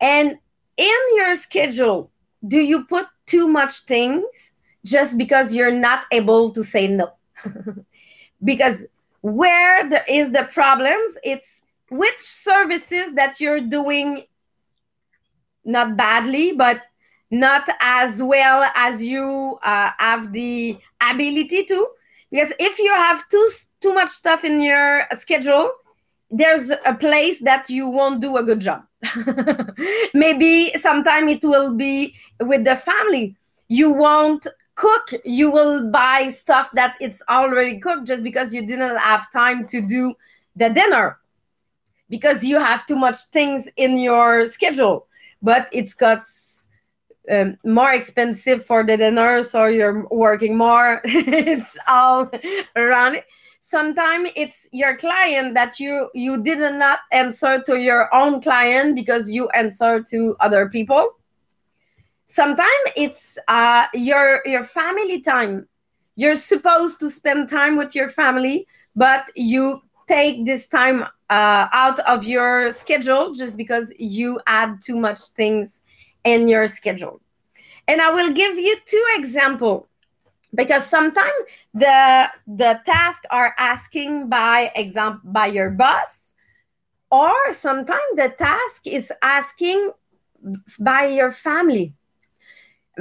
And 0.00 0.38
in 0.76 1.00
your 1.14 1.34
schedule 1.34 2.10
do 2.46 2.58
you 2.58 2.84
put 2.84 3.06
too 3.26 3.46
much 3.46 3.80
things 3.80 4.52
just 4.84 5.18
because 5.18 5.54
you're 5.54 5.70
not 5.70 6.04
able 6.10 6.50
to 6.50 6.64
say 6.64 6.88
no 6.88 7.10
because 8.44 8.86
where 9.22 9.88
there 9.88 10.04
is 10.08 10.32
the 10.32 10.48
problems 10.52 11.18
it's 11.22 11.62
which 11.90 12.18
services 12.18 13.14
that 13.14 13.40
you're 13.40 13.60
doing 13.60 14.24
not 15.64 15.96
badly 15.96 16.52
but 16.52 16.82
not 17.30 17.68
as 17.80 18.22
well 18.22 18.70
as 18.74 19.02
you 19.02 19.58
uh, 19.62 19.90
have 19.98 20.32
the 20.32 20.76
ability 21.00 21.64
to. 21.64 21.86
Because 22.30 22.52
if 22.58 22.78
you 22.78 22.92
have 22.92 23.28
too 23.28 23.50
too 23.80 23.94
much 23.94 24.08
stuff 24.08 24.44
in 24.44 24.60
your 24.60 25.06
schedule 25.14 25.70
there's 26.32 26.70
a 26.70 26.94
place 26.94 27.40
that 27.40 27.68
you 27.68 27.88
won't 27.88 28.20
do 28.20 28.36
a 28.36 28.42
good 28.44 28.60
job. 28.60 28.84
Maybe 30.14 30.70
sometime 30.76 31.28
it 31.28 31.42
will 31.42 31.74
be 31.74 32.14
with 32.38 32.64
the 32.64 32.76
family. 32.76 33.34
You 33.66 33.92
won't 33.92 34.46
cook 34.80 35.12
you 35.24 35.50
will 35.50 35.90
buy 35.90 36.28
stuff 36.28 36.70
that 36.72 36.96
it's 37.00 37.22
already 37.28 37.78
cooked 37.78 38.06
just 38.06 38.22
because 38.24 38.54
you 38.54 38.66
didn't 38.66 38.96
have 38.96 39.30
time 39.30 39.66
to 39.66 39.86
do 39.86 40.14
the 40.56 40.70
dinner 40.70 41.18
because 42.08 42.42
you 42.42 42.58
have 42.58 42.86
too 42.86 42.96
much 42.96 43.16
things 43.30 43.68
in 43.76 43.98
your 43.98 44.46
schedule. 44.46 45.06
But 45.42 45.68
it's 45.70 45.94
got 45.94 46.22
um, 47.30 47.58
more 47.64 47.92
expensive 47.92 48.64
for 48.64 48.82
the 48.82 48.96
dinners 48.96 49.54
or 49.54 49.70
you're 49.70 50.06
working 50.10 50.56
more. 50.56 51.00
It's 51.04 51.76
all 51.86 52.30
around 52.74 53.16
it. 53.16 53.24
Sometimes 53.60 54.30
it's 54.34 54.68
your 54.72 54.96
client 54.96 55.52
that 55.54 55.78
you 55.78 56.08
you 56.14 56.42
did 56.42 56.60
not 56.74 57.00
answer 57.12 57.62
to 57.66 57.78
your 57.78 58.12
own 58.14 58.40
client 58.40 58.96
because 58.96 59.30
you 59.30 59.48
answer 59.50 60.02
to 60.10 60.34
other 60.40 60.68
people 60.70 61.19
sometimes 62.30 62.84
it's 62.96 63.38
uh, 63.48 63.86
your 63.94 64.42
your 64.46 64.64
family 64.64 65.20
time. 65.20 65.68
You're 66.16 66.36
supposed 66.36 67.00
to 67.00 67.10
spend 67.10 67.48
time 67.48 67.76
with 67.76 67.94
your 67.94 68.08
family 68.08 68.66
but 68.96 69.30
you 69.34 69.80
take 70.08 70.44
this 70.44 70.68
time 70.68 71.04
uh, 71.30 71.66
out 71.72 71.98
of 72.00 72.24
your 72.24 72.70
schedule 72.70 73.32
just 73.32 73.56
because 73.56 73.92
you 73.98 74.40
add 74.46 74.80
too 74.82 74.96
much 74.96 75.20
things 75.20 75.82
in 76.24 76.48
your 76.48 76.66
schedule. 76.66 77.20
And 77.88 78.00
i 78.00 78.10
will 78.10 78.32
give 78.32 78.56
you 78.56 78.76
two 78.84 79.04
examples 79.16 79.86
because 80.54 80.86
sometimes 80.86 81.40
the 81.74 82.28
the 82.46 82.80
tasks 82.84 83.26
are 83.30 83.54
asking 83.58 84.28
by 84.28 84.70
example 84.74 85.30
by 85.32 85.46
your 85.46 85.70
boss 85.70 86.34
or 87.10 87.34
sometimes 87.52 88.10
the 88.16 88.28
task 88.38 88.86
is 88.86 89.12
asking 89.22 89.90
by 90.78 91.06
your 91.06 91.32
family 91.32 91.94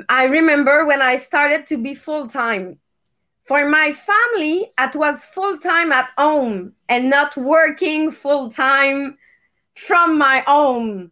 i 0.09 0.23
remember 0.23 0.85
when 0.85 1.01
i 1.01 1.15
started 1.15 1.65
to 1.65 1.77
be 1.77 1.93
full-time 1.93 2.79
for 3.45 3.67
my 3.67 3.91
family 3.91 4.69
it 4.79 4.95
was 4.95 5.25
full-time 5.25 5.91
at 5.91 6.09
home 6.17 6.73
and 6.87 7.09
not 7.09 7.35
working 7.35 8.11
full-time 8.11 9.17
from 9.75 10.17
my 10.17 10.39
home 10.45 11.11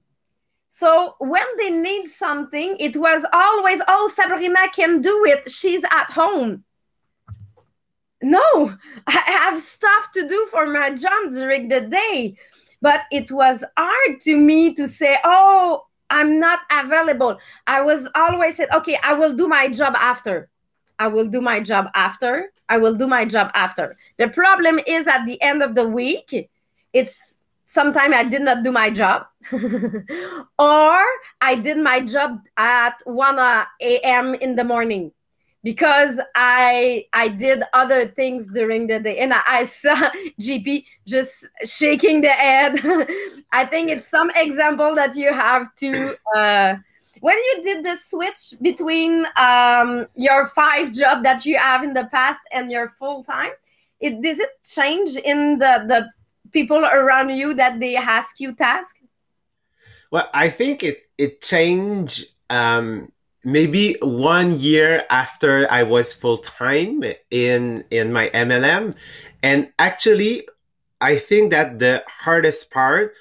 so 0.79 1.15
when 1.17 1.47
they 1.57 1.71
need 1.71 2.07
something, 2.07 2.77
it 2.79 2.95
was 2.95 3.25
always, 3.33 3.81
oh, 3.87 4.11
Sabrina 4.13 4.69
can 4.75 5.01
do 5.01 5.25
it. 5.25 5.49
She's 5.49 5.83
at 5.85 6.11
home. 6.11 6.63
No, 8.21 8.77
I 9.07 9.23
have 9.27 9.59
stuff 9.59 10.11
to 10.13 10.27
do 10.27 10.47
for 10.51 10.67
my 10.67 10.91
job 10.91 11.31
during 11.31 11.67
the 11.69 11.81
day. 11.81 12.37
But 12.79 13.05
it 13.11 13.31
was 13.31 13.65
hard 13.75 14.19
to 14.21 14.37
me 14.37 14.75
to 14.75 14.87
say, 14.87 15.17
oh, 15.23 15.85
I'm 16.09 16.39
not 16.39 16.59
available. 16.71 17.39
I 17.65 17.81
was 17.81 18.07
always 18.15 18.57
said, 18.57 18.69
okay, 18.73 18.97
I 19.03 19.13
will 19.13 19.33
do 19.33 19.47
my 19.47 19.67
job 19.67 19.95
after. 19.95 20.49
I 20.99 21.07
will 21.07 21.27
do 21.27 21.41
my 21.41 21.59
job 21.59 21.87
after. 21.93 22.51
I 22.69 22.77
will 22.77 22.95
do 22.95 23.07
my 23.07 23.25
job 23.25 23.51
after. 23.53 23.97
The 24.17 24.29
problem 24.29 24.79
is 24.87 25.07
at 25.07 25.25
the 25.25 25.41
end 25.41 25.61
of 25.61 25.75
the 25.75 25.87
week, 25.87 26.49
it's 26.93 27.37
sometimes 27.65 28.15
I 28.15 28.23
did 28.23 28.41
not 28.41 28.63
do 28.63 28.71
my 28.71 28.89
job, 28.89 29.27
or 29.51 31.03
I 31.41 31.55
did 31.61 31.77
my 31.77 32.01
job 32.01 32.39
at 32.57 33.01
1 33.05 33.39
uh, 33.39 33.65
a.m. 33.81 34.33
in 34.35 34.55
the 34.55 34.63
morning 34.63 35.11
because 35.63 36.19
I 36.35 37.05
I 37.13 37.27
did 37.29 37.63
other 37.73 38.07
things 38.07 38.47
during 38.51 38.87
the 38.87 38.99
day, 38.99 39.17
and 39.19 39.33
I, 39.33 39.41
I 39.47 39.65
saw 39.65 39.95
GP 40.41 40.85
just 41.05 41.47
shaking 41.65 42.21
the 42.21 42.29
head. 42.29 42.79
I 43.51 43.65
think 43.65 43.89
it's 43.89 44.07
some 44.07 44.31
example 44.35 44.95
that 44.95 45.15
you 45.15 45.33
have 45.33 45.73
to. 45.77 46.15
Uh, 46.35 46.75
when 47.19 47.35
you 47.35 47.63
did 47.63 47.83
the 47.83 47.95
switch 47.95 48.53
between 48.61 49.25
um, 49.37 50.05
your 50.15 50.45
five 50.47 50.91
job 50.91 51.23
that 51.23 51.45
you 51.45 51.57
have 51.57 51.83
in 51.83 51.93
the 51.93 52.07
past 52.11 52.41
and 52.51 52.71
your 52.71 52.89
full 52.89 53.23
time, 53.23 53.51
it 53.99 54.21
does 54.21 54.39
it 54.39 54.49
change 54.63 55.15
in 55.15 55.57
the 55.57 55.85
the 55.87 56.09
people 56.51 56.85
around 56.85 57.29
you 57.29 57.53
that 57.55 57.79
they 57.79 57.95
ask 57.95 58.39
you 58.39 58.53
task? 58.55 58.97
Well, 60.11 60.29
I 60.33 60.49
think 60.49 60.83
it 60.83 61.05
it 61.17 61.41
changed 61.41 62.25
um, 62.49 63.11
maybe 63.43 63.95
one 64.01 64.57
year 64.57 65.03
after 65.09 65.67
I 65.71 65.83
was 65.83 66.13
full 66.13 66.37
time 66.37 67.03
in 67.31 67.83
in 67.91 68.13
my 68.13 68.29
MLM, 68.33 68.95
and 69.43 69.71
actually, 69.79 70.47
I 71.01 71.17
think 71.17 71.51
that 71.51 71.79
the 71.79 72.03
hardest 72.07 72.71
part 72.71 73.13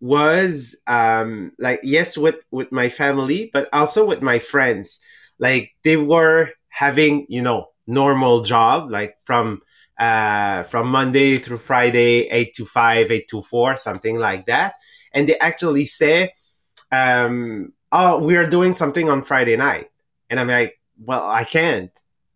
was 0.00 0.74
um, 0.86 1.52
like 1.58 1.80
yes 1.82 2.16
with 2.18 2.44
with 2.50 2.72
my 2.72 2.88
family, 2.88 3.50
but 3.52 3.68
also 3.72 4.04
with 4.04 4.22
my 4.22 4.38
friends. 4.38 4.98
Like 5.38 5.72
they 5.82 5.96
were 5.96 6.50
having 6.68 7.26
you 7.28 7.42
know 7.42 7.68
normal 7.86 8.42
job 8.42 8.90
like 8.90 9.16
from 9.24 9.60
uh, 9.98 10.62
from 10.64 10.88
Monday 10.88 11.36
through 11.36 11.58
Friday, 11.58 12.28
8 12.28 12.54
to 12.54 12.66
5, 12.66 13.10
8 13.10 13.28
to 13.28 13.42
4, 13.42 13.76
something 13.76 14.18
like 14.18 14.46
that. 14.46 14.74
And 15.12 15.28
they 15.28 15.38
actually 15.38 15.86
say, 15.86 16.32
um, 16.90 17.72
oh, 17.92 18.18
we 18.18 18.36
are 18.36 18.48
doing 18.48 18.74
something 18.74 19.08
on 19.08 19.22
Friday 19.22 19.56
night. 19.56 19.90
And 20.30 20.40
I'm 20.40 20.48
like, 20.48 20.80
well, 21.04 21.28
I 21.28 21.44
can't. 21.44 21.90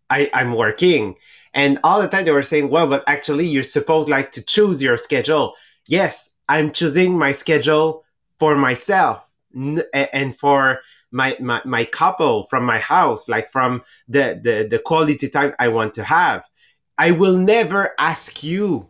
I, 0.09 0.29
I'm 0.33 0.53
working. 0.53 1.15
And 1.53 1.79
all 1.83 2.01
the 2.01 2.07
time 2.07 2.25
they 2.25 2.31
were 2.31 2.43
saying, 2.43 2.69
well, 2.69 2.87
but 2.87 3.03
actually 3.07 3.47
you're 3.47 3.63
supposed 3.63 4.07
like 4.07 4.31
to 4.33 4.41
choose 4.41 4.81
your 4.81 4.97
schedule. 4.97 5.53
Yes, 5.87 6.29
I'm 6.47 6.71
choosing 6.71 7.17
my 7.17 7.31
schedule 7.31 8.05
for 8.39 8.55
myself 8.55 9.27
and 9.53 10.37
for 10.37 10.81
my, 11.11 11.35
my, 11.39 11.61
my 11.65 11.85
couple 11.85 12.43
from 12.43 12.63
my 12.63 12.79
house, 12.79 13.27
like 13.27 13.49
from 13.49 13.83
the, 14.07 14.39
the, 14.41 14.67
the 14.69 14.79
quality 14.79 15.27
time 15.27 15.53
I 15.59 15.69
want 15.69 15.93
to 15.95 16.03
have 16.03 16.45
I 16.97 17.11
will 17.11 17.37
never 17.37 17.93
ask 17.99 18.43
you 18.43 18.87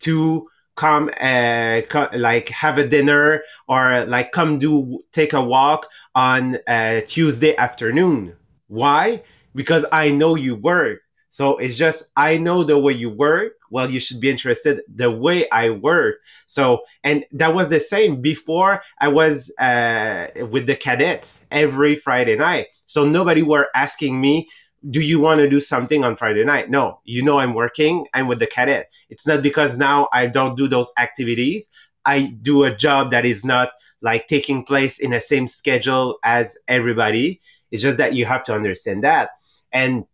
to 0.00 0.48
come 0.76 1.10
uh, 1.20 1.82
co- 1.88 2.08
like 2.14 2.48
have 2.48 2.78
a 2.78 2.86
dinner 2.86 3.42
or 3.68 4.04
like 4.06 4.32
come 4.32 4.58
do 4.58 5.00
take 5.12 5.32
a 5.32 5.42
walk 5.42 5.86
on 6.14 6.58
uh, 6.66 7.00
Tuesday 7.06 7.56
afternoon. 7.56 8.36
Why? 8.68 9.22
Because 9.54 9.84
I 9.92 10.10
know 10.10 10.34
you 10.34 10.54
work. 10.54 11.00
So 11.30 11.58
it's 11.58 11.76
just 11.76 12.04
I 12.16 12.38
know 12.38 12.64
the 12.64 12.78
way 12.78 12.92
you 12.92 13.10
work. 13.10 13.52
Well, 13.70 13.88
you 13.88 14.00
should 14.00 14.20
be 14.20 14.30
interested 14.30 14.82
the 14.92 15.10
way 15.10 15.48
I 15.50 15.70
work. 15.70 16.16
So 16.46 16.82
and 17.04 17.24
that 17.32 17.54
was 17.54 17.68
the 17.68 17.78
same 17.80 18.20
before 18.20 18.82
I 19.00 19.08
was 19.08 19.50
uh, 19.58 20.28
with 20.50 20.66
the 20.66 20.74
cadets 20.76 21.40
every 21.50 21.94
Friday 21.94 22.36
night. 22.36 22.66
So 22.86 23.04
nobody 23.04 23.42
were 23.42 23.68
asking 23.74 24.20
me 24.20 24.48
do 24.88 25.00
you 25.00 25.20
want 25.20 25.40
to 25.40 25.48
do 25.48 25.60
something 25.60 26.04
on 26.04 26.16
Friday 26.16 26.44
night? 26.44 26.70
No, 26.70 27.00
you 27.04 27.22
know 27.22 27.38
I'm 27.38 27.54
working. 27.54 28.06
I'm 28.14 28.26
with 28.28 28.38
the 28.38 28.46
cadet. 28.46 28.90
It's 29.10 29.26
not 29.26 29.42
because 29.42 29.76
now 29.76 30.08
I 30.12 30.26
don't 30.26 30.56
do 30.56 30.68
those 30.68 30.90
activities. 30.98 31.68
I 32.06 32.34
do 32.40 32.64
a 32.64 32.74
job 32.74 33.10
that 33.10 33.26
is 33.26 33.44
not 33.44 33.70
like 34.00 34.26
taking 34.26 34.64
place 34.64 34.98
in 34.98 35.10
the 35.10 35.20
same 35.20 35.46
schedule 35.46 36.18
as 36.24 36.56
everybody. 36.66 37.40
It's 37.70 37.82
just 37.82 37.98
that 37.98 38.14
you 38.14 38.24
have 38.24 38.42
to 38.44 38.54
understand 38.54 39.04
that. 39.04 39.30
And 39.70 40.04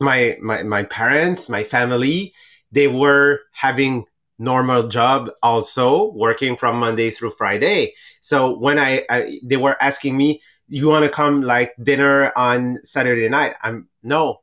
my 0.00 0.36
my 0.42 0.64
my 0.64 0.82
parents, 0.82 1.48
my 1.48 1.62
family, 1.62 2.34
they 2.72 2.88
were 2.88 3.40
having 3.52 4.06
normal 4.38 4.88
job 4.88 5.30
also 5.42 6.10
working 6.12 6.56
from 6.56 6.80
Monday 6.80 7.10
through 7.10 7.30
Friday. 7.30 7.94
So 8.20 8.58
when 8.58 8.78
I, 8.78 9.04
I 9.08 9.38
they 9.44 9.56
were 9.56 9.80
asking 9.80 10.16
me, 10.16 10.40
you 10.72 10.88
want 10.88 11.04
to 11.04 11.10
come 11.10 11.42
like 11.42 11.74
dinner 11.82 12.32
on 12.34 12.78
Saturday 12.82 13.28
night? 13.28 13.54
I'm 13.62 13.88
no, 14.02 14.40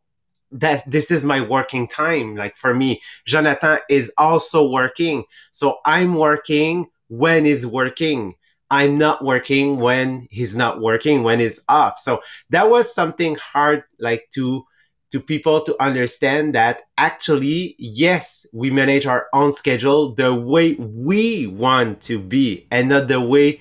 that 0.51 0.89
this 0.89 1.09
is 1.09 1.25
my 1.25 1.41
working 1.41 1.87
time. 1.87 2.35
Like 2.35 2.55
for 2.55 2.73
me, 2.73 3.01
Jonathan 3.25 3.79
is 3.89 4.11
also 4.17 4.69
working. 4.69 5.23
So 5.51 5.77
I'm 5.85 6.13
working 6.13 6.87
when 7.07 7.45
he's 7.45 7.65
working. 7.65 8.35
I'm 8.69 8.99
not 8.99 9.23
working 9.23 9.79
when 9.79 10.27
he's 10.29 10.55
not 10.55 10.79
working, 10.79 11.23
when 11.23 11.39
he's 11.39 11.59
off. 11.67 11.97
So 11.97 12.21
that 12.51 12.69
was 12.69 12.93
something 12.93 13.35
hard, 13.35 13.83
like 13.99 14.29
to 14.35 14.63
to 15.11 15.19
people 15.19 15.61
to 15.61 15.75
understand 15.81 16.53
that 16.53 16.83
actually, 16.99 17.73
yes, 17.79 18.45
we 18.53 18.69
manage 18.69 19.07
our 19.07 19.27
own 19.33 19.51
schedule 19.51 20.13
the 20.13 20.31
way 20.31 20.75
we 20.75 21.47
want 21.47 22.01
to 22.01 22.19
be 22.19 22.67
and 22.69 22.89
not 22.89 23.07
the 23.07 23.19
way 23.19 23.59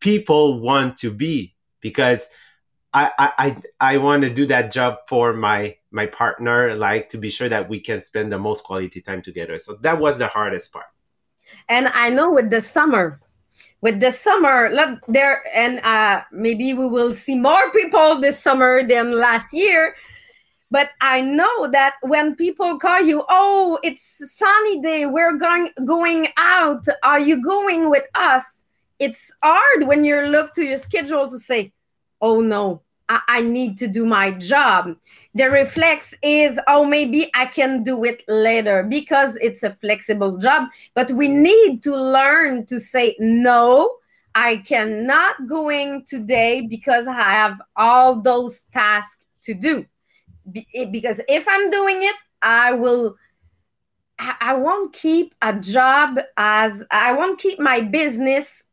people 0.00 0.58
want 0.58 0.96
to 0.96 1.12
be. 1.12 1.54
Because 1.80 2.26
I, 2.92 3.10
I, 3.18 3.56
I 3.80 3.98
want 3.98 4.22
to 4.22 4.30
do 4.30 4.46
that 4.46 4.72
job 4.72 4.98
for 5.06 5.32
my 5.34 5.76
my 5.90 6.06
partner, 6.06 6.74
like 6.74 7.08
to 7.10 7.18
be 7.18 7.30
sure 7.30 7.48
that 7.48 7.68
we 7.68 7.80
can 7.80 8.02
spend 8.02 8.32
the 8.32 8.38
most 8.38 8.64
quality 8.64 9.00
time 9.00 9.22
together. 9.22 9.58
So 9.58 9.74
that 9.82 9.98
was 9.98 10.18
the 10.18 10.26
hardest 10.26 10.72
part. 10.72 10.86
And 11.68 11.88
I 11.88 12.10
know 12.10 12.32
with 12.32 12.50
the 12.50 12.60
summer, 12.60 13.20
with 13.80 14.00
the 14.00 14.10
summer, 14.10 14.70
look 14.72 15.00
there, 15.08 15.44
and 15.54 15.80
uh, 15.80 16.22
maybe 16.32 16.72
we 16.74 16.86
will 16.86 17.14
see 17.14 17.36
more 17.36 17.70
people 17.72 18.20
this 18.20 18.42
summer 18.42 18.82
than 18.82 19.18
last 19.18 19.52
year. 19.52 19.94
But 20.70 20.90
I 21.00 21.20
know 21.20 21.70
that 21.70 21.94
when 22.02 22.36
people 22.36 22.78
call 22.78 23.00
you, 23.00 23.24
oh, 23.28 23.78
it's 23.82 24.36
sunny 24.36 24.82
day, 24.82 25.06
we're 25.06 25.36
going 25.38 25.70
going 25.84 26.28
out. 26.36 26.84
Are 27.02 27.20
you 27.20 27.42
going 27.42 27.88
with 27.88 28.04
us? 28.14 28.64
It's 28.98 29.32
hard 29.42 29.86
when 29.86 30.04
you 30.04 30.20
look 30.22 30.54
to 30.54 30.62
your 30.62 30.76
schedule 30.76 31.28
to 31.30 31.38
say, 31.38 31.72
oh 32.20 32.40
no, 32.40 32.82
I, 33.08 33.20
I 33.28 33.40
need 33.40 33.78
to 33.78 33.88
do 33.88 34.04
my 34.04 34.32
job. 34.32 34.96
The 35.34 35.50
reflex 35.50 36.14
is, 36.22 36.58
oh, 36.66 36.84
maybe 36.84 37.30
I 37.34 37.46
can 37.46 37.82
do 37.82 38.04
it 38.04 38.22
later 38.28 38.82
because 38.82 39.36
it's 39.36 39.62
a 39.62 39.74
flexible 39.74 40.36
job. 40.38 40.68
But 40.94 41.10
we 41.12 41.28
need 41.28 41.82
to 41.84 41.94
learn 41.94 42.66
to 42.66 42.78
say, 42.78 43.16
no, 43.18 43.96
I 44.34 44.58
cannot 44.58 45.46
going 45.46 46.04
today 46.04 46.66
because 46.68 47.06
I 47.06 47.20
have 47.20 47.60
all 47.76 48.20
those 48.20 48.66
tasks 48.72 49.24
to 49.42 49.54
do. 49.54 49.86
Be- 50.50 50.66
eh, 50.74 50.86
because 50.86 51.20
if 51.28 51.46
I'm 51.48 51.70
doing 51.70 52.02
it, 52.02 52.16
I 52.42 52.72
will 52.72 53.16
I 54.18 54.54
won't 54.54 54.92
keep 54.92 55.34
a 55.42 55.52
job 55.52 56.18
as 56.36 56.84
I 56.90 57.12
won't 57.12 57.38
keep 57.38 57.60
my 57.60 57.80
business 57.80 58.64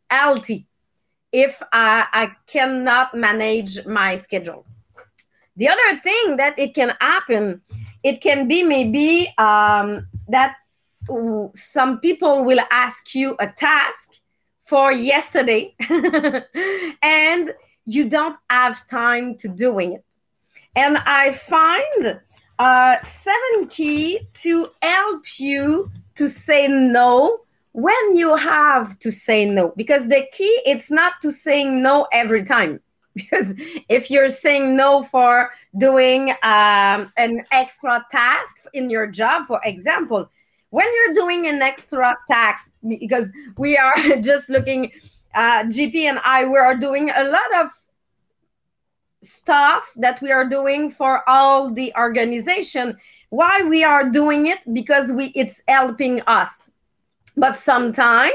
if 1.31 1.61
I, 1.73 2.07
I 2.13 2.31
cannot 2.47 3.13
manage 3.13 3.85
my 3.85 4.15
schedule. 4.15 4.65
The 5.57 5.69
other 5.69 5.99
thing 6.01 6.37
that 6.37 6.57
it 6.57 6.73
can 6.73 6.93
happen, 7.01 7.61
it 8.03 8.21
can 8.21 8.47
be 8.47 8.63
maybe 8.63 9.33
um, 9.37 10.07
that 10.27 10.55
some 11.53 11.99
people 11.99 12.43
will 12.43 12.61
ask 12.71 13.13
you 13.13 13.35
a 13.39 13.47
task 13.47 14.19
for 14.61 14.91
yesterday 14.91 15.75
and 17.01 17.53
you 17.85 18.09
don't 18.09 18.37
have 18.49 18.87
time 18.87 19.35
to 19.35 19.47
doing 19.47 19.93
it. 19.93 20.03
And 20.75 20.97
I 20.97 21.33
find 21.33 22.19
uh, 22.57 22.99
seven 23.01 23.67
key 23.69 24.27
to 24.33 24.67
help 24.81 25.39
you 25.39 25.91
to 26.15 26.27
say 26.27 26.67
no 26.67 27.44
when 27.75 28.15
you 28.15 28.37
have 28.37 28.97
to 28.99 29.11
say 29.11 29.43
no 29.43 29.73
because 29.75 30.07
the 30.07 30.25
key 30.31 30.61
it's 30.65 30.89
not 30.89 31.11
to 31.21 31.29
saying 31.29 31.83
no 31.83 32.07
every 32.11 32.43
time. 32.43 32.79
Because 33.15 33.53
if 33.87 34.11
you're 34.11 34.27
saying 34.27 34.75
no 34.75 35.01
for 35.03 35.49
doing 35.77 36.31
um, 36.43 37.13
an 37.15 37.43
extra 37.49 38.05
task 38.11 38.57
in 38.73 38.89
your 38.89 39.07
job 39.07 39.47
for 39.47 39.61
example 39.63 40.29
when 40.69 40.87
you're 40.95 41.13
doing 41.13 41.47
an 41.47 41.61
extra 41.61 42.17
task 42.29 42.73
because 42.89 43.31
we 43.57 43.77
are 43.77 43.95
just 44.19 44.49
looking 44.49 44.91
uh, 45.33 45.63
gp 45.75 45.95
and 46.11 46.19
i 46.25 46.43
we 46.43 46.57
are 46.57 46.75
doing 46.75 47.09
a 47.09 47.23
lot 47.23 47.51
of 47.61 47.69
stuff 49.23 49.91
that 49.95 50.21
we 50.21 50.31
are 50.31 50.47
doing 50.47 50.91
for 50.91 51.27
all 51.27 51.73
the 51.73 51.91
organization. 51.97 52.95
Why 53.29 53.63
we 53.63 53.83
are 53.83 54.07
doing 54.07 54.45
it? 54.45 54.59
Because 54.71 55.11
we 55.11 55.25
it's 55.35 55.63
helping 55.67 56.21
us 56.27 56.71
but 57.37 57.57
sometimes 57.57 58.33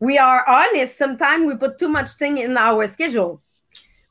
we 0.00 0.18
are 0.18 0.44
honest, 0.48 0.98
sometimes 0.98 1.46
we 1.46 1.56
put 1.56 1.78
too 1.78 1.88
much 1.88 2.10
thing 2.10 2.38
in 2.38 2.56
our 2.56 2.86
schedule. 2.88 3.40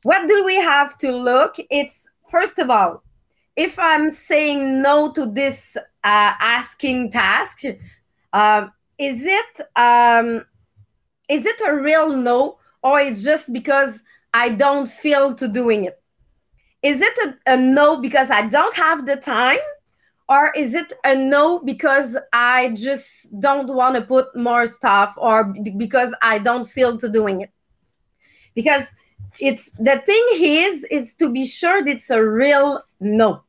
What 0.04 0.28
do 0.28 0.44
we 0.46 0.56
have 0.56 0.98
to 1.00 1.12
look? 1.12 1.56
It's 1.70 2.10
first 2.30 2.60
of 2.60 2.70
all, 2.70 3.04
if 3.56 3.78
I'm 3.78 4.10
saying 4.10 4.82
no 4.82 5.12
to 5.12 5.26
this 5.26 5.76
uh, 5.78 6.34
asking 6.40 7.12
task, 7.12 7.64
uh, 8.34 8.68
is 8.98 9.26
it 9.26 9.62
um, 9.76 10.46
is 11.30 11.46
it 11.46 11.60
a 11.68 11.76
real 11.76 12.10
no, 12.10 12.58
or 12.82 13.00
it's 13.00 13.24
just 13.24 13.52
because 13.54 14.04
I 14.34 14.50
don't 14.50 14.90
feel 14.90 15.36
to 15.36 15.48
doing 15.48 15.86
it? 15.86 16.02
Is 16.82 17.02
it 17.02 17.18
a, 17.26 17.54
a 17.54 17.58
no 17.58 17.98
because 17.98 18.32
I 18.32 18.48
don't 18.48 18.76
have 18.76 19.06
the 19.06 19.18
time, 19.18 19.60
or 20.32 20.50
is 20.56 20.74
it 20.74 20.94
a 21.04 21.14
no 21.14 21.60
because 21.60 22.18
i 22.32 22.70
just 22.70 23.38
don't 23.42 23.68
want 23.68 23.96
to 23.96 24.02
put 24.02 24.34
more 24.34 24.66
stuff 24.66 25.14
or 25.18 25.54
because 25.78 26.16
i 26.22 26.38
don't 26.38 26.68
feel 26.76 26.98
to 26.98 27.10
doing 27.10 27.42
it? 27.42 27.52
Because 28.56 28.96
it's 29.40 29.72
the 29.72 29.98
thing 30.06 30.26
is 30.34 30.86
is 30.86 31.16
to 31.16 31.30
be 31.30 31.46
sure 31.46 31.84
that 31.84 31.92
it's 31.92 32.10
a 32.10 32.24
real 32.24 32.82
no. 33.00 33.44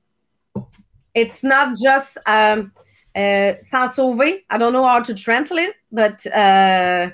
It's 1.14 1.42
not 1.44 1.76
just 1.76 2.18
um 2.26 2.72
uh 3.14 3.52
sans 3.60 3.94
sauver. 3.96 4.32
I 4.50 4.58
don't 4.58 4.72
know 4.72 4.86
how 4.92 5.00
to 5.02 5.14
translate 5.14 5.74
but 5.92 6.26
uh 6.26 7.10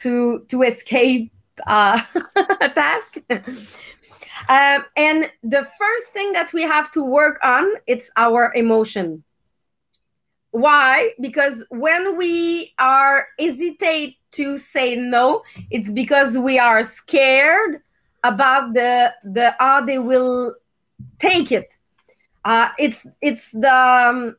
to 0.00 0.44
to 0.48 0.62
escape 0.62 1.32
uh, 1.66 2.00
a 2.60 2.68
task 2.68 3.18
um, 4.48 4.84
and 4.96 5.30
the 5.42 5.66
first 5.78 6.08
thing 6.12 6.32
that 6.32 6.52
we 6.52 6.62
have 6.62 6.90
to 6.92 7.04
work 7.04 7.38
on 7.42 7.66
it's 7.86 8.10
our 8.16 8.52
emotion. 8.54 9.24
Why? 10.50 11.10
Because 11.20 11.64
when 11.70 12.16
we 12.16 12.74
are 12.78 13.26
hesitate 13.38 14.16
to 14.32 14.58
say 14.58 14.94
no, 14.94 15.42
it's 15.70 15.90
because 15.90 16.38
we 16.38 16.58
are 16.58 16.82
scared 16.82 17.82
about 18.22 18.72
the 18.74 19.12
the 19.24 19.54
how 19.58 19.84
they 19.84 19.98
will 19.98 20.54
take 21.18 21.50
it. 21.50 21.68
Uh, 22.44 22.68
it's 22.78 23.06
it's 23.20 23.50
the 23.52 23.74
um, 23.74 24.36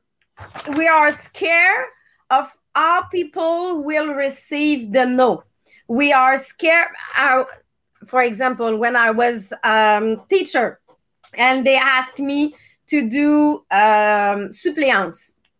we 0.77 0.87
are 0.87 1.11
scared 1.11 1.87
of 2.29 2.55
how 2.75 3.03
people 3.03 3.83
will 3.83 4.13
receive 4.13 4.93
the 4.93 5.05
no. 5.05 5.43
We 5.87 6.13
are 6.13 6.37
scared. 6.37 6.89
Uh, 7.17 7.43
for 8.05 8.21
example, 8.21 8.77
when 8.77 8.95
I 8.95 9.11
was 9.11 9.53
um, 9.63 10.21
teacher, 10.29 10.79
and 11.33 11.65
they 11.65 11.75
asked 11.75 12.19
me 12.19 12.55
to 12.87 13.09
do 13.09 13.65
um, 13.71 14.49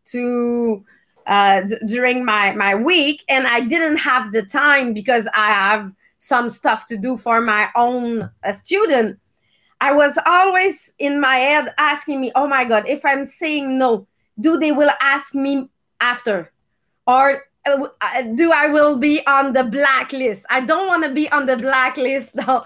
to 0.05 0.85
uh, 1.25 1.61
d- 1.61 1.77
during 1.87 2.23
my 2.23 2.53
my 2.53 2.75
week, 2.75 3.23
and 3.27 3.47
I 3.47 3.61
didn't 3.61 3.97
have 3.97 4.31
the 4.31 4.43
time 4.43 4.93
because 4.93 5.27
I 5.33 5.47
have 5.47 5.91
some 6.19 6.49
stuff 6.49 6.87
to 6.87 6.97
do 6.97 7.17
for 7.17 7.41
my 7.41 7.69
own 7.75 8.29
uh, 8.43 8.51
student. 8.51 9.19
I 9.81 9.91
was 9.91 10.17
always 10.25 10.93
in 10.99 11.19
my 11.19 11.35
head 11.35 11.69
asking 11.77 12.21
me, 12.21 12.31
"Oh 12.35 12.47
my 12.47 12.65
God, 12.65 12.87
if 12.87 13.03
I'm 13.05 13.25
saying 13.25 13.77
no, 13.77 14.07
do 14.39 14.57
they 14.57 14.71
will 14.71 14.91
ask 15.01 15.33
me 15.35 15.69
after 15.99 16.51
or 17.07 17.43
do 18.35 18.51
I 18.51 18.67
will 18.67 18.97
be 18.97 19.25
on 19.25 19.53
the 19.53 19.63
blacklist? 19.63 20.45
I 20.49 20.61
don't 20.61 20.87
want 20.87 21.03
to 21.03 21.09
be 21.09 21.29
on 21.31 21.45
the 21.45 21.57
blacklist 21.57 22.35
though, 22.45 22.63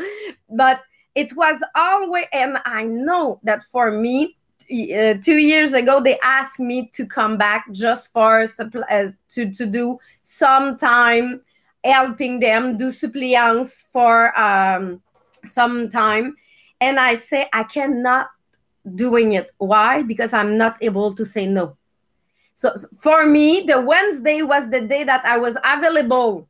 but 0.49 0.81
it 1.15 1.35
was 1.35 1.61
always, 1.75 2.25
and 2.33 2.57
I 2.65 2.83
know 2.83 3.39
that 3.43 3.63
for 3.65 3.91
me, 3.91 4.35
uh, 4.71 5.15
two 5.15 5.37
years 5.37 5.73
ago 5.73 5.99
they 5.99 6.19
asked 6.19 6.59
me 6.59 6.91
to 6.93 7.05
come 7.05 7.37
back 7.37 7.65
just 7.71 8.11
for 8.13 8.41
uh, 8.41 9.07
to 9.29 9.51
to 9.51 9.65
do 9.65 9.97
some 10.21 10.77
time 10.77 11.41
helping 11.83 12.39
them 12.39 12.77
do 12.77 12.91
suppliance 12.91 13.87
for 13.91 14.37
um, 14.39 15.01
some 15.43 15.89
time, 15.89 16.35
and 16.81 16.99
I 16.99 17.15
say 17.15 17.47
I 17.51 17.63
cannot 17.63 18.27
doing 18.95 19.33
it. 19.33 19.51
Why? 19.57 20.03
Because 20.03 20.33
I'm 20.33 20.55
not 20.55 20.77
able 20.81 21.15
to 21.15 21.25
say 21.25 21.47
no. 21.47 21.78
So 22.59 22.73
for 22.97 23.25
me, 23.25 23.61
the 23.61 23.79
Wednesday 23.79 24.41
was 24.41 24.69
the 24.69 24.81
day 24.81 25.05
that 25.05 25.23
I 25.23 25.37
was 25.37 25.55
available, 25.63 26.49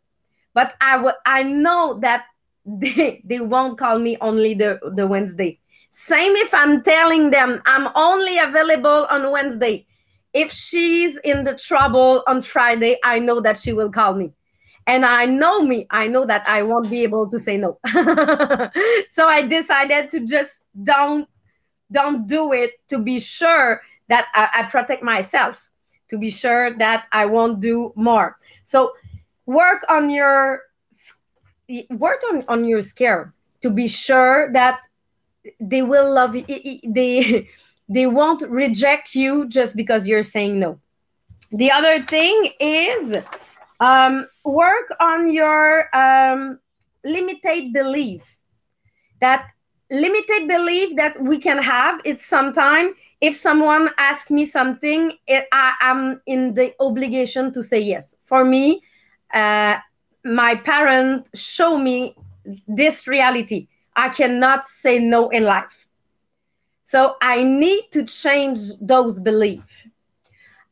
but 0.56 0.74
I 0.82 0.93
w- 0.93 1.22
I 1.24 1.43
know 1.43 2.00
that 2.02 2.26
they 2.65 3.22
they 3.24 3.39
won't 3.39 3.78
call 3.78 4.00
me 4.00 4.17
only 4.19 4.56
the 4.56 4.80
the 4.95 5.06
Wednesday. 5.06 5.60
Same 5.91 6.36
if 6.38 6.52
I'm 6.52 6.82
telling 6.82 7.30
them 7.30 7.62
I'm 7.67 7.89
only 7.93 8.39
available 8.39 9.06
on 9.12 9.30
Wednesday. 9.30 9.86
If 10.34 10.52
she's 10.52 11.17
in 11.17 11.43
the 11.43 11.54
trouble 11.54 12.24
on 12.26 12.41
Friday, 12.41 12.98
I 13.04 13.19
know 13.19 13.39
that 13.41 13.60
she 13.60 13.72
will 13.72 13.91
call 13.91 14.15
me. 14.15 14.34
And 14.88 15.06
I 15.06 15.28
know 15.28 15.62
me, 15.62 15.86
I 15.91 16.08
know 16.08 16.26
that 16.26 16.50
I 16.50 16.63
won't 16.63 16.89
be 16.89 17.04
able 17.04 17.30
to 17.30 17.39
say 17.39 17.58
no. 17.58 17.78
so 19.10 19.28
I 19.28 19.45
decided 19.48 20.10
to 20.10 20.26
just 20.26 20.63
don't 20.82 21.30
don't 21.91 22.26
do 22.26 22.52
it 22.52 22.82
to 22.88 22.98
be 22.98 23.19
sure 23.19 23.84
that 24.08 24.26
I, 24.34 24.50
I 24.54 24.63
protect 24.72 25.04
myself 25.04 25.68
to 26.10 26.17
be 26.17 26.30
sure 26.30 26.72
that 26.78 27.06
I 27.12 27.26
won't 27.26 27.60
do 27.60 27.93
more. 27.95 28.38
So 28.65 28.93
work 29.45 29.84
on 29.89 30.10
your 30.10 30.62
work 31.91 32.22
on, 32.32 32.43
on 32.48 32.65
your 32.65 32.82
scare 32.82 33.34
to 33.62 33.69
be 33.69 33.88
sure 33.88 34.52
that 34.54 34.80
they 35.60 35.82
will 35.82 36.12
love 36.12 36.36
you 36.36 36.45
they 36.84 37.48
they 37.89 38.06
won't 38.06 38.41
reject 38.50 39.15
you 39.15 39.48
just 39.48 39.76
because 39.76 40.08
you're 40.08 40.24
saying 40.24 40.60
no 40.60 40.80
the 41.52 41.72
other 41.72 42.00
thing 42.00 42.52
is 42.60 43.17
um, 43.80 44.28
work 44.43 44.93
on 45.00 45.32
your 45.32 45.95
um, 45.95 46.60
limited 47.04 47.74
belief 47.74 48.38
that 49.22 49.48
limited 49.91 50.47
belief 50.47 50.95
that 50.95 51.19
we 51.21 51.39
can 51.39 51.62
have 51.62 51.99
it's 52.06 52.25
sometimes 52.25 52.95
if 53.21 53.36
someone 53.36 53.89
asks 53.97 54.30
me 54.30 54.45
something 54.45 55.13
it, 55.28 55.47
I, 55.52 55.73
am 55.82 56.21
in 56.25 56.54
the 56.54 56.73
obligation 56.80 57.52
to 57.54 57.63
say 57.63 57.80
yes. 57.80 58.15
For 58.23 58.45
me 58.45 58.82
uh, 59.34 59.78
my 60.23 60.56
parents 60.56 61.30
show 61.39 61.78
me 61.78 62.15
this 62.67 63.08
reality. 63.08 63.67
I 63.95 64.10
cannot 64.10 64.65
say 64.65 64.99
no 64.99 65.30
in 65.30 65.43
life. 65.43 65.88
So 66.84 67.17
i 67.21 67.43
need 67.43 67.91
to 67.91 68.04
change 68.04 68.60
those 68.82 69.19
beliefs 69.19 69.71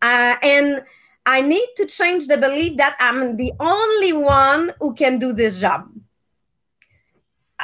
uh, 0.02 0.36
and 0.42 0.84
i 1.28 1.42
need 1.42 1.68
to 1.76 1.86
change 1.86 2.26
the 2.26 2.38
belief 2.38 2.76
that 2.78 2.96
i'm 3.00 3.38
the 3.38 3.52
only 3.60 4.14
one 4.14 4.74
who 4.80 4.96
can 4.96 5.20
do 5.20 5.32
this 5.32 5.60
job 5.60 5.88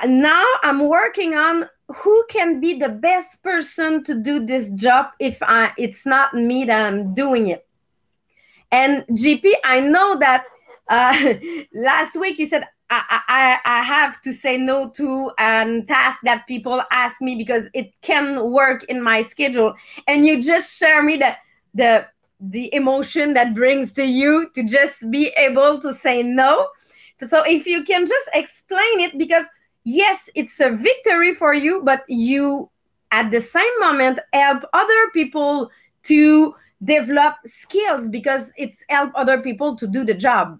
now 0.07 0.45
i'm 0.63 0.87
working 0.87 1.35
on 1.35 1.67
who 1.95 2.25
can 2.29 2.59
be 2.59 2.73
the 2.73 2.89
best 2.89 3.43
person 3.43 4.03
to 4.03 4.15
do 4.15 4.45
this 4.45 4.71
job 4.73 5.07
if 5.19 5.37
I, 5.41 5.71
it's 5.77 6.05
not 6.05 6.33
me 6.33 6.65
that 6.65 6.85
i'm 6.85 7.13
doing 7.13 7.47
it. 7.47 7.67
And 8.71 9.03
gp 9.07 9.51
i 9.63 9.79
know 9.79 10.17
that 10.19 10.45
uh, 10.89 11.35
last 11.73 12.19
week 12.19 12.39
you 12.39 12.45
said 12.45 12.63
I, 12.89 13.21
I, 13.27 13.79
I 13.79 13.81
have 13.81 14.21
to 14.21 14.31
say 14.31 14.57
no 14.57 14.91
to 14.91 15.31
um, 15.39 15.85
tasks 15.85 16.21
that 16.25 16.45
people 16.47 16.83
ask 16.91 17.21
me 17.21 17.35
because 17.35 17.69
it 17.73 17.91
can 18.01 18.51
work 18.51 18.83
in 18.83 19.01
my 19.01 19.23
schedule. 19.23 19.73
And 20.07 20.25
you 20.27 20.41
just 20.41 20.77
share 20.77 21.01
me 21.01 21.17
the 21.17 21.35
the 21.73 22.07
the 22.39 22.73
emotion 22.73 23.33
that 23.33 23.55
brings 23.55 23.93
to 23.93 24.05
you 24.05 24.49
to 24.53 24.63
just 24.63 25.09
be 25.09 25.27
able 25.37 25.79
to 25.81 25.93
say 25.93 26.21
no. 26.21 26.67
So 27.25 27.41
if 27.43 27.65
you 27.65 27.83
can 27.83 28.05
just 28.05 28.29
explain 28.33 28.99
it 28.99 29.17
because 29.17 29.45
yes, 29.83 30.29
it's 30.35 30.59
a 30.59 30.71
victory 30.71 31.35
for 31.35 31.53
you, 31.53 31.81
but 31.83 32.03
you 32.07 32.69
at 33.11 33.31
the 33.31 33.41
same 33.41 33.79
moment 33.79 34.19
help 34.33 34.63
other 34.73 35.09
people 35.13 35.69
to 36.03 36.55
develop 36.83 37.35
skills 37.45 38.09
because 38.09 38.51
it's 38.57 38.83
help 38.89 39.11
other 39.15 39.41
people 39.41 39.75
to 39.75 39.87
do 39.87 40.03
the 40.03 40.13
job. 40.13 40.59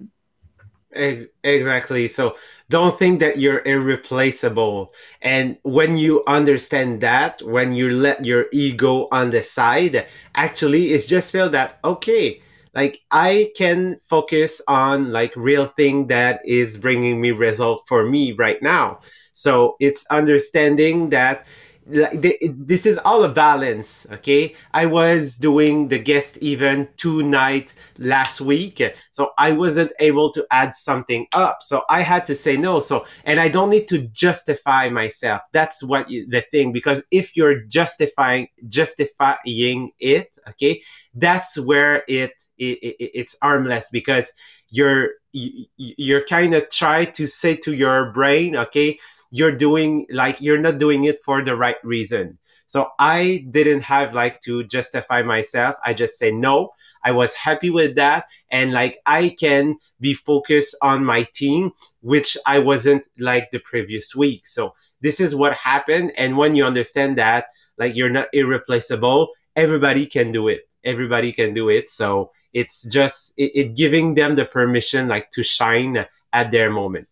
Exactly. 1.43 2.07
So 2.07 2.37
don't 2.69 2.97
think 2.99 3.19
that 3.19 3.39
you're 3.39 3.63
irreplaceable. 3.65 4.93
And 5.23 5.57
when 5.63 5.97
you 5.97 6.23
understand 6.27 7.01
that, 7.01 7.41
when 7.41 7.73
you 7.73 7.89
let 7.89 8.23
your 8.23 8.45
ego 8.51 9.07
on 9.11 9.31
the 9.31 9.41
side, 9.41 10.05
actually, 10.35 10.91
it's 10.91 11.07
just 11.07 11.31
feel 11.31 11.49
that, 11.49 11.79
okay, 11.83 12.41
like 12.73 12.99
I 13.11 13.51
can 13.55 13.97
focus 13.97 14.61
on 14.67 15.11
like 15.11 15.35
real 15.35 15.67
thing 15.67 16.07
that 16.07 16.41
is 16.45 16.77
bringing 16.77 17.21
me 17.21 17.31
result 17.31 17.83
for 17.87 18.05
me 18.09 18.31
right 18.33 18.61
now. 18.61 18.99
So 19.33 19.75
it's 19.79 20.05
understanding 20.07 21.09
that 21.09 21.45
like 21.85 22.41
this 22.55 22.85
is 22.85 22.97
all 23.03 23.23
a 23.23 23.29
balance 23.29 24.07
okay? 24.11 24.55
I 24.73 24.85
was 24.85 25.37
doing 25.37 25.89
the 25.89 25.99
guest 25.99 26.41
event 26.41 26.95
two 26.97 27.23
night 27.23 27.73
last 27.97 28.39
week 28.39 28.81
so 29.11 29.31
i 29.37 29.51
wasn't 29.51 29.91
able 29.99 30.31
to 30.31 30.45
add 30.49 30.73
something 30.73 31.27
up. 31.33 31.57
So 31.61 31.83
i 31.89 32.01
had 32.01 32.25
to 32.27 32.35
say 32.35 32.55
no. 32.55 32.79
So 32.79 33.05
and 33.25 33.39
i 33.39 33.49
don't 33.49 33.69
need 33.69 33.87
to 33.89 33.99
justify 33.99 34.89
myself. 34.89 35.41
That's 35.51 35.83
what 35.83 36.09
you, 36.09 36.25
the 36.29 36.41
thing 36.51 36.71
because 36.71 37.03
if 37.11 37.35
you're 37.35 37.61
justifying 37.65 38.47
justifying 38.67 39.91
it 39.99 40.29
okay 40.47 40.81
that's 41.15 41.59
where 41.59 42.03
it 42.07 42.31
it, 42.71 42.95
it, 42.99 43.11
it's 43.13 43.35
armless 43.41 43.89
because 43.91 44.31
you're 44.69 45.09
you, 45.31 45.65
you're 45.77 46.25
kind 46.25 46.53
of 46.53 46.69
try 46.69 47.05
to 47.05 47.27
say 47.27 47.55
to 47.55 47.73
your 47.73 48.11
brain 48.11 48.55
okay 48.55 48.97
you're 49.33 49.51
doing 49.51 50.05
like 50.11 50.39
you're 50.41 50.59
not 50.59 50.77
doing 50.77 51.05
it 51.05 51.19
for 51.23 51.43
the 51.43 51.55
right 51.55 51.83
reason. 51.83 52.37
So 52.67 52.89
i 52.99 53.45
didn't 53.49 53.81
have 53.81 54.13
like 54.13 54.41
to 54.41 54.63
justify 54.63 55.23
myself. 55.23 55.75
I 55.83 55.95
just 55.95 56.19
say 56.19 56.31
no. 56.31 56.69
I 57.03 57.11
was 57.11 57.33
happy 57.33 57.71
with 57.71 57.95
that. 57.95 58.25
And 58.51 58.71
like 58.71 58.99
i 59.07 59.35
can 59.39 59.77
be 59.99 60.13
focused 60.13 60.75
on 60.83 61.03
my 61.03 61.23
team 61.33 61.71
which 62.01 62.37
i 62.45 62.59
wasn't 62.59 63.07
like 63.17 63.49
the 63.49 63.59
previous 63.59 64.15
week. 64.15 64.45
So 64.45 64.75
this 65.01 65.19
is 65.19 65.35
what 65.35 65.55
happened. 65.55 66.13
And 66.15 66.37
when 66.37 66.55
you 66.55 66.63
understand 66.63 67.17
that 67.17 67.45
like 67.79 67.95
you're 67.95 68.09
not 68.09 68.27
irreplaceable 68.33 69.29
everybody 69.55 70.05
can 70.05 70.31
do 70.31 70.47
it 70.47 70.61
everybody 70.83 71.31
can 71.31 71.53
do 71.53 71.69
it. 71.69 71.89
So 71.89 72.31
it's 72.53 72.83
just 72.83 73.33
it, 73.37 73.51
it 73.55 73.75
giving 73.75 74.15
them 74.15 74.35
the 74.35 74.45
permission 74.45 75.07
like 75.07 75.31
to 75.31 75.43
shine 75.43 76.05
at 76.33 76.51
their 76.51 76.69
moment. 76.69 77.07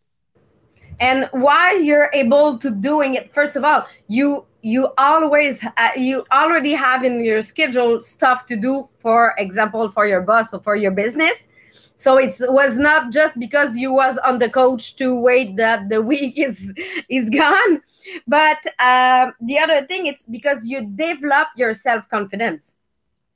And 1.00 1.28
why 1.32 1.74
you're 1.74 2.12
able 2.14 2.58
to 2.60 2.70
doing 2.70 3.16
it 3.16 3.34
first 3.34 3.56
of 3.56 3.64
all 3.64 3.88
you 4.08 4.46
you 4.62 4.90
always 5.00 5.64
uh, 5.64 5.90
you 5.98 6.24
already 6.32 6.74
have 6.74 7.04
in 7.04 7.24
your 7.24 7.42
schedule 7.42 8.00
stuff 8.02 8.46
to 8.46 8.56
do 8.56 8.88
for 9.00 9.34
example 9.40 9.90
for 9.90 10.06
your 10.06 10.22
boss 10.22 10.54
or 10.54 10.60
for 10.60 10.76
your 10.76 10.92
business. 10.92 11.48
So 11.96 12.18
it 12.18 12.34
was 12.40 12.78
not 12.78 13.12
just 13.12 13.40
because 13.40 13.78
you 13.78 13.94
was 13.94 14.18
on 14.20 14.40
the 14.40 14.50
coach 14.50 14.96
to 14.98 15.16
wait 15.16 15.56
that 15.58 15.90
the 15.90 16.02
week 16.12 16.38
is 16.38 16.74
is 17.10 17.30
gone 17.30 17.82
but 18.28 18.58
uh, 18.80 19.32
the 19.42 19.60
other 19.60 19.86
thing 19.86 20.08
it's 20.08 20.24
because 20.24 20.68
you 20.68 20.88
develop 20.96 21.48
your 21.56 21.74
self-confidence 21.74 22.76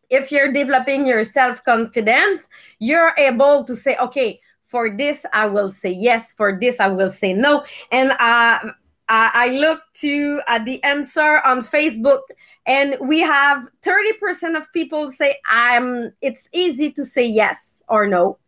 if 0.09 0.31
you're 0.31 0.51
developing 0.51 1.05
your 1.05 1.23
self 1.23 1.63
confidence, 1.63 2.49
you're 2.79 3.13
able 3.17 3.63
to 3.63 3.75
say, 3.75 3.95
okay, 3.97 4.39
for 4.63 4.95
this, 4.95 5.25
I 5.33 5.45
will 5.47 5.71
say 5.71 5.91
yes. 5.91 6.33
For 6.33 6.57
this, 6.59 6.79
I 6.79 6.87
will 6.87 7.09
say 7.09 7.33
no. 7.33 7.63
And 7.91 8.11
uh, 8.11 8.71
I 9.07 9.57
look 9.59 9.81
to 10.01 10.41
uh, 10.47 10.59
the 10.59 10.83
answer 10.83 11.39
on 11.45 11.61
Facebook, 11.61 12.21
and 12.65 12.97
we 12.99 13.19
have 13.19 13.69
30% 13.81 14.57
of 14.57 14.71
people 14.73 15.11
say, 15.11 15.37
I'm, 15.47 16.11
it's 16.21 16.49
easy 16.53 16.91
to 16.93 17.05
say 17.05 17.25
yes 17.25 17.83
or 17.87 18.07
no. 18.07 18.39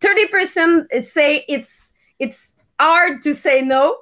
30% 0.00 1.02
say 1.02 1.44
it's, 1.48 1.94
it's 2.18 2.54
hard 2.78 3.22
to 3.22 3.32
say 3.32 3.62
no 3.62 3.96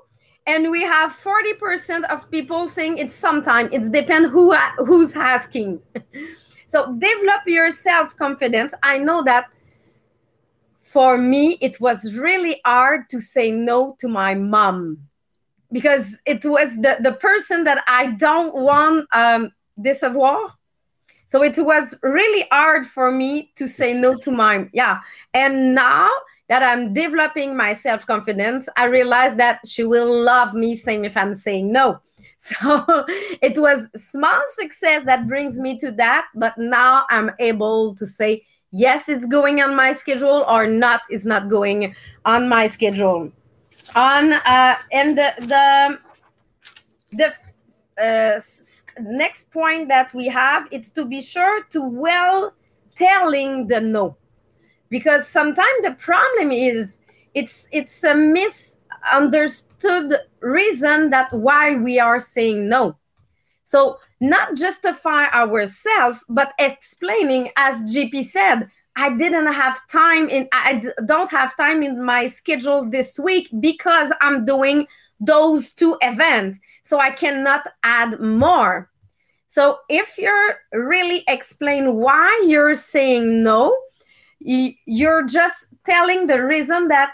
and 0.47 0.71
we 0.71 0.83
have 0.83 1.13
40% 1.13 2.05
of 2.11 2.31
people 2.31 2.69
saying 2.69 2.99
it's 2.99 3.15
sometime 3.15 3.69
it's 3.73 3.91
depend 3.91 4.31
who 4.31 4.57
who's 4.79 5.15
asking 5.15 5.81
So 6.71 6.93
develop 6.93 7.41
your 7.49 7.73
self 7.73 8.15
confidence. 8.17 8.73
I 8.85 8.97
know 8.99 9.25
that 9.25 9.47
for 10.79 11.19
me, 11.19 11.59
it 11.61 11.81
was 11.81 12.17
really 12.17 12.61
hard 12.65 13.11
to 13.11 13.21
say 13.21 13.51
no 13.51 13.97
to 13.99 14.07
my 14.07 14.35
mom 14.35 14.99
because 15.73 16.21
it 16.27 16.45
was 16.45 16.77
the, 16.77 16.99
the 17.01 17.15
person 17.15 17.65
that 17.65 17.83
I 17.89 18.13
don't 18.13 18.55
want 18.55 19.09
um, 19.13 19.51
décevoir. 19.81 20.53
So 21.27 21.43
it 21.43 21.59
was 21.59 21.97
really 22.05 22.47
hard 22.53 22.87
for 22.87 23.11
me 23.11 23.51
to 23.57 23.67
say 23.67 23.93
no 23.93 24.17
to 24.19 24.31
my 24.31 24.59
mom. 24.59 24.71
yeah. 24.73 25.01
And 25.35 25.75
now 25.75 26.09
that 26.49 26.63
I'm 26.63 26.95
developing 26.95 27.57
my 27.57 27.73
self 27.73 28.07
confidence, 28.07 28.69
I 28.77 28.85
realize 28.85 29.35
that 29.37 29.59
she 29.67 29.83
will 29.83 30.23
love 30.25 30.55
me 30.55 30.77
same 30.77 31.05
if 31.05 31.17
I'm 31.17 31.35
saying 31.35 31.73
no. 31.73 31.99
So 32.43 32.57
it 33.43 33.59
was 33.59 33.89
small 33.95 34.41
success 34.49 35.05
that 35.05 35.29
brings 35.29 35.59
me 35.59 35.77
to 35.79 35.93
that, 35.93 36.27
but 36.35 36.57
now 36.57 37.05
I'm 37.11 37.31
able 37.39 37.95
to 37.97 38.07
say 38.07 38.47
yes, 38.71 39.09
it's 39.11 39.27
going 39.27 39.61
on 39.61 39.77
my 39.77 39.93
schedule 39.93 40.45
or 40.49 40.67
not, 40.67 41.03
it's 41.11 41.27
not 41.27 41.51
going 41.51 41.95
on 42.25 42.49
my 42.49 42.67
schedule. 42.67 43.31
On 43.95 44.33
uh, 44.33 44.77
and 44.91 45.19
the 45.19 45.35
the 45.41 45.99
the 47.13 47.35
uh, 48.03 48.41
next 49.01 49.51
point 49.51 49.89
that 49.89 50.15
we 50.15 50.27
have 50.27 50.67
it's 50.71 50.91
to 50.91 51.05
be 51.05 51.21
sure 51.21 51.65
to 51.65 51.83
well 51.83 52.55
telling 52.97 53.67
the 53.67 53.81
no 53.81 54.17
because 54.89 55.27
sometimes 55.27 55.83
the 55.83 55.93
problem 55.93 56.53
is 56.53 57.01
it's 57.35 57.69
it's 57.73 58.05
a 58.05 58.15
misunderstood 59.03 60.15
reason 60.41 61.11
that 61.11 61.33
why 61.33 61.77
we 61.77 61.99
are 61.99 62.19
saying 62.19 62.69
no. 62.69 62.97
So 63.65 63.99
not 64.21 64.55
justify 64.55 65.27
ourselves 65.29 66.21
but 66.29 66.53
explaining 66.59 67.51
as 67.57 67.81
gp 67.83 68.23
said 68.23 68.69
i 68.97 69.09
didn't 69.17 69.51
have 69.53 69.81
time 69.89 70.29
in 70.29 70.47
i 70.53 70.83
don't 71.07 71.31
have 71.31 71.57
time 71.57 71.83
in 71.83 72.05
my 72.05 72.27
schedule 72.27 72.89
this 72.91 73.19
week 73.19 73.49
because 73.61 74.13
i'm 74.21 74.45
doing 74.45 74.87
those 75.21 75.73
two 75.73 75.97
events 76.03 76.59
so 76.83 76.99
i 76.99 77.11
cannot 77.11 77.67
add 77.83 78.21
more. 78.21 78.89
So 79.47 79.79
if 79.89 80.17
you're 80.17 80.59
really 80.73 81.25
explain 81.27 81.97
why 81.97 82.45
you're 82.47 82.77
saying 82.77 83.43
no 83.43 83.77
you're 84.41 85.27
just 85.27 85.69
telling 85.85 86.27
the 86.27 86.43
reason 86.45 86.89
that 86.89 87.13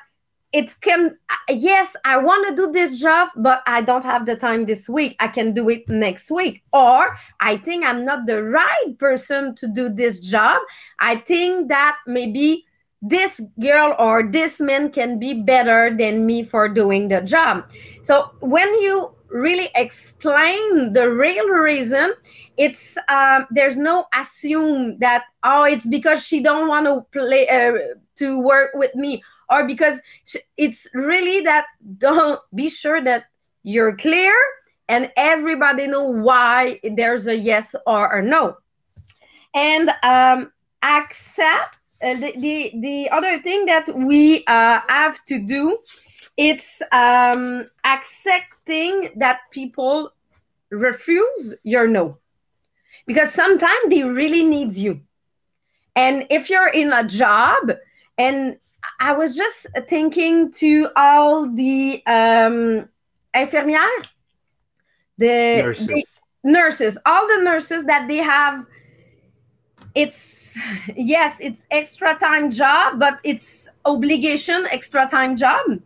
it 0.57 0.73
can 0.81 1.19
yes 1.51 1.95
i 2.07 2.17
want 2.17 2.49
to 2.49 2.57
do 2.57 2.73
this 2.73 2.99
job 2.99 3.29
but 3.37 3.63
i 3.67 3.83
don't 3.83 4.05
have 4.05 4.25
the 4.25 4.35
time 4.35 4.65
this 4.65 4.89
week. 4.89 5.15
I 5.21 5.29
can 5.29 5.53
do 5.53 5.69
it 5.69 5.87
next 5.89 6.31
week. 6.31 6.63
Or 6.73 7.17
i 7.41 7.59
think 7.59 7.85
i'm 7.85 8.05
not 8.07 8.27
the 8.27 8.43
right 8.43 8.99
person 8.99 9.55
to 9.57 9.69
do 9.69 9.91
this 9.91 10.21
job. 10.21 10.63
I 10.99 11.17
think 11.17 11.69
that 11.69 11.97
maybe 12.07 12.65
this 13.03 13.41
girl 13.61 13.95
or 13.99 14.29
this 14.31 14.59
man 14.59 14.91
can 14.91 15.19
be 15.19 15.35
better 15.43 15.95
than 15.95 16.25
me 16.25 16.43
for 16.43 16.69
doing 16.69 17.09
the 17.09 17.21
job. 17.21 17.71
So 18.01 18.31
when 18.41 18.69
you 18.81 19.13
really 19.29 19.69
explain 19.75 20.95
the 20.95 21.11
real 21.11 21.49
reason 21.49 22.15
it's 22.57 22.97
um, 23.09 23.47
there's 23.51 23.77
no 23.77 24.07
assume 24.15 24.99
that 25.01 25.25
oh 25.43 25.65
it's 25.65 25.87
because 25.87 26.25
she 26.27 26.41
don't 26.41 26.69
want 26.69 26.87
to 26.87 27.05
play 27.13 27.47
uh, 27.49 27.73
to 28.17 28.41
work 28.41 28.71
with 28.75 28.95
me 28.95 29.23
or 29.51 29.67
because 29.67 30.01
it's 30.57 30.89
really 30.95 31.41
that 31.43 31.67
don't 31.99 32.41
be 32.55 32.69
sure 32.69 33.03
that 33.03 33.25
you're 33.63 33.97
clear 33.97 34.35
and 34.89 35.11
everybody 35.17 35.87
know 35.87 36.05
why 36.05 36.81
there's 36.83 37.27
a 37.27 37.37
yes 37.37 37.75
or 37.87 38.19
a 38.19 38.23
no. 38.23 38.57
And 39.55 39.91
um, 40.03 40.53
accept 40.83 41.79
uh, 42.03 42.15
the, 42.15 42.33
the 42.37 42.73
the 42.81 43.09
other 43.11 43.41
thing 43.41 43.65
that 43.67 43.89
we 43.97 44.45
uh, 44.47 44.81
have 44.87 45.25
to 45.27 45.41
do 45.41 45.79
it's 46.37 46.83
um, 46.93 47.69
accepting 47.85 49.11
that 49.17 49.41
people 49.51 50.13
refuse 50.71 51.55
your 51.63 51.89
no. 51.89 52.19
Because 53.07 53.33
sometimes 53.33 53.89
they 53.89 54.03
really 54.03 54.45
needs 54.45 54.79
you. 54.79 55.01
And 55.95 56.27
if 56.29 56.51
you're 56.51 56.69
in 56.69 56.93
a 56.93 57.05
job 57.05 57.71
and 58.19 58.57
i 59.01 59.13
was 59.13 59.37
just 59.37 59.67
thinking 59.89 60.51
to 60.51 60.89
all 60.97 61.49
the 61.55 62.03
um 62.07 62.89
infirmières 63.35 64.07
the 65.19 65.63
nurses. 65.63 65.87
the 65.87 66.05
nurses 66.45 66.99
all 67.07 67.27
the 67.29 67.43
nurses 67.43 67.87
that 67.87 68.07
they 68.09 68.19
have 68.19 68.67
it's 69.95 70.59
yes 70.95 71.41
it's 71.41 71.67
extra 71.71 72.17
time 72.19 72.51
job 72.51 72.99
but 72.99 73.19
it's 73.25 73.69
obligation 73.85 74.67
extra 74.71 75.09
time 75.09 75.37
job 75.37 75.81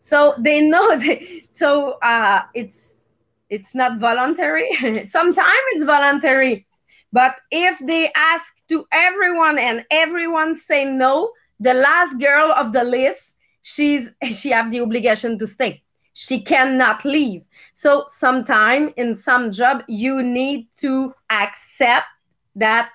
so 0.00 0.34
they 0.38 0.60
know 0.60 0.98
so 1.54 1.92
uh 2.02 2.42
it's 2.54 3.04
it's 3.50 3.74
not 3.74 3.98
voluntary 3.98 4.68
sometimes 5.06 5.64
it's 5.72 5.84
voluntary 5.84 6.66
but 7.12 7.36
if 7.50 7.78
they 7.86 8.10
ask 8.16 8.66
to 8.68 8.84
everyone 8.90 9.58
and 9.58 9.84
everyone 9.90 10.54
say 10.54 10.84
no 10.84 11.30
the 11.64 11.74
last 11.74 12.20
girl 12.20 12.52
of 12.52 12.72
the 12.72 12.84
list 12.84 13.34
she's 13.62 14.10
she 14.38 14.50
have 14.50 14.70
the 14.70 14.80
obligation 14.80 15.38
to 15.38 15.46
stay. 15.46 15.82
She 16.12 16.42
cannot 16.42 17.04
leave. 17.04 17.42
So 17.72 18.04
sometime 18.06 18.92
in 18.96 19.14
some 19.14 19.50
job 19.50 19.82
you 19.88 20.22
need 20.22 20.68
to 20.78 21.12
accept 21.30 22.06
that 22.54 22.90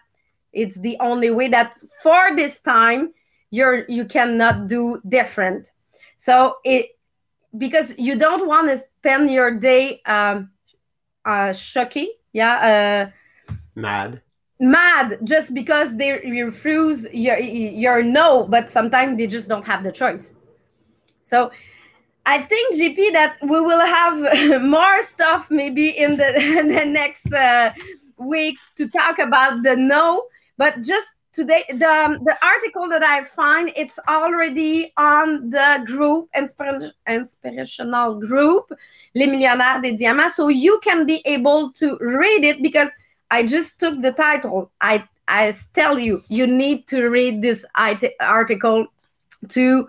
it's 0.53 0.79
the 0.79 0.95
only 1.01 1.31
way 1.31 1.47
that 1.49 1.73
for 2.03 2.35
this 2.35 2.61
time 2.61 3.13
you're 3.51 3.85
you 3.89 4.05
cannot 4.05 4.67
do 4.67 5.01
different. 5.07 5.71
So 6.17 6.57
it 6.63 6.85
because 7.57 7.97
you 7.97 8.15
don't 8.15 8.47
want 8.47 8.69
to 8.69 8.77
spend 8.77 9.31
your 9.31 9.57
day 9.57 10.01
um, 10.05 10.51
uh, 11.25 11.51
shocky, 11.53 12.09
yeah, 12.31 12.55
uh, 12.69 13.11
mad, 13.75 14.21
mad, 14.59 15.19
just 15.23 15.53
because 15.53 15.97
they 15.97 16.19
refuse 16.29 17.07
your 17.13 17.39
your 17.39 18.03
no, 18.03 18.45
but 18.45 18.69
sometimes 18.69 19.17
they 19.17 19.27
just 19.27 19.47
don't 19.47 19.65
have 19.65 19.83
the 19.83 19.91
choice. 19.91 20.37
So 21.23 21.51
I 22.25 22.41
think 22.41 22.75
GP 22.75 23.13
that 23.13 23.37
we 23.41 23.61
will 23.61 23.85
have 23.85 24.61
more 24.61 25.03
stuff 25.03 25.49
maybe 25.49 25.89
in 25.89 26.17
the, 26.17 26.33
the 26.75 26.85
next 26.85 27.31
uh, 27.33 27.71
week 28.17 28.57
to 28.75 28.87
talk 28.89 29.19
about 29.19 29.63
the 29.63 29.75
no, 29.75 30.25
but 30.57 30.81
just 30.81 31.15
today 31.31 31.63
the 31.69 32.19
the 32.23 32.35
article 32.43 32.89
that 32.89 33.03
I 33.03 33.23
find 33.23 33.71
it's 33.75 33.99
already 34.07 34.91
on 34.97 35.49
the 35.51 35.83
group 35.85 36.27
inspirational 37.07 38.15
group 38.15 38.65
Les 39.13 39.27
Millionnaires 39.27 39.81
des 39.81 39.93
Diamants 39.93 40.35
so 40.35 40.47
you 40.47 40.79
can 40.83 41.05
be 41.05 41.21
able 41.25 41.71
to 41.73 41.97
read 42.01 42.43
it 42.43 42.63
because 42.63 42.89
I 43.31 43.43
just 43.43 43.79
took 43.79 44.01
the 44.01 44.11
title 44.11 44.71
I 44.81 45.03
I 45.27 45.53
tell 45.73 45.99
you 45.99 46.23
you 46.29 46.47
need 46.47 46.87
to 46.87 47.07
read 47.09 47.41
this 47.41 47.65
article 48.19 48.87
to 49.49 49.87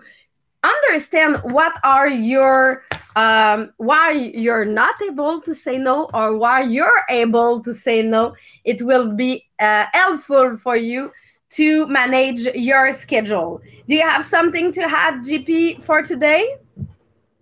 understand 0.63 1.41
what 1.43 1.73
are 1.83 2.09
your 2.09 2.83
um, 3.15 3.73
why 3.77 4.11
you're 4.11 4.65
not 4.65 4.95
able 5.01 5.41
to 5.41 5.53
say 5.53 5.77
no 5.77 6.09
or 6.13 6.37
why 6.37 6.61
you're 6.61 7.03
able 7.09 7.59
to 7.61 7.73
say 7.73 8.01
no 8.01 8.35
it 8.63 8.81
will 8.81 9.11
be 9.11 9.45
uh, 9.59 9.85
helpful 9.91 10.57
for 10.57 10.77
you 10.77 11.11
to 11.51 11.85
manage 11.87 12.39
your 12.55 12.91
schedule. 12.91 13.61
Do 13.87 13.95
you 13.95 14.07
have 14.07 14.23
something 14.23 14.71
to 14.73 14.81
add, 14.81 15.15
GP, 15.23 15.83
for 15.83 16.01
today? 16.01 16.55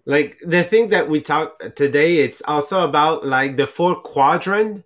Like 0.06 0.38
the 0.46 0.64
thing 0.64 0.90
that 0.90 1.08
we 1.08 1.22
talked 1.22 1.76
today, 1.76 2.18
it's 2.18 2.42
also 2.46 2.84
about 2.84 3.26
like 3.26 3.56
the 3.56 3.68
four 3.68 3.96
quadrant. 4.02 4.84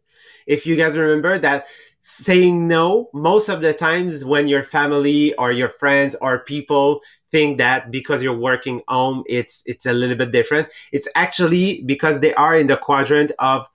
If 0.48 0.66
you 0.66 0.76
guys 0.76 0.98
remember 0.98 1.40
that 1.40 1.66
saying 2.02 2.68
no, 2.68 3.10
most 3.14 3.50
of 3.50 3.62
the 3.62 3.74
times 3.74 4.26
when 4.26 4.48
your 4.48 4.64
family 4.64 5.34
or 5.36 5.52
your 5.52 5.70
friends 5.70 6.16
or 6.22 6.40
people 6.40 7.02
think 7.32 7.58
that 7.60 7.92
because 7.92 8.22
you're 8.22 8.38
working 8.38 8.82
home, 8.88 9.24
it's 9.28 9.64
it's 9.66 9.86
a 9.86 9.94
little 9.94 10.18
bit 10.18 10.32
different. 10.32 10.68
It's 10.92 11.08
actually 11.16 11.84
because 11.84 12.20
they 12.20 12.34
are 12.36 12.58
in 12.58 12.68
the 12.68 12.78
quadrant 12.78 13.32
of 13.40 13.68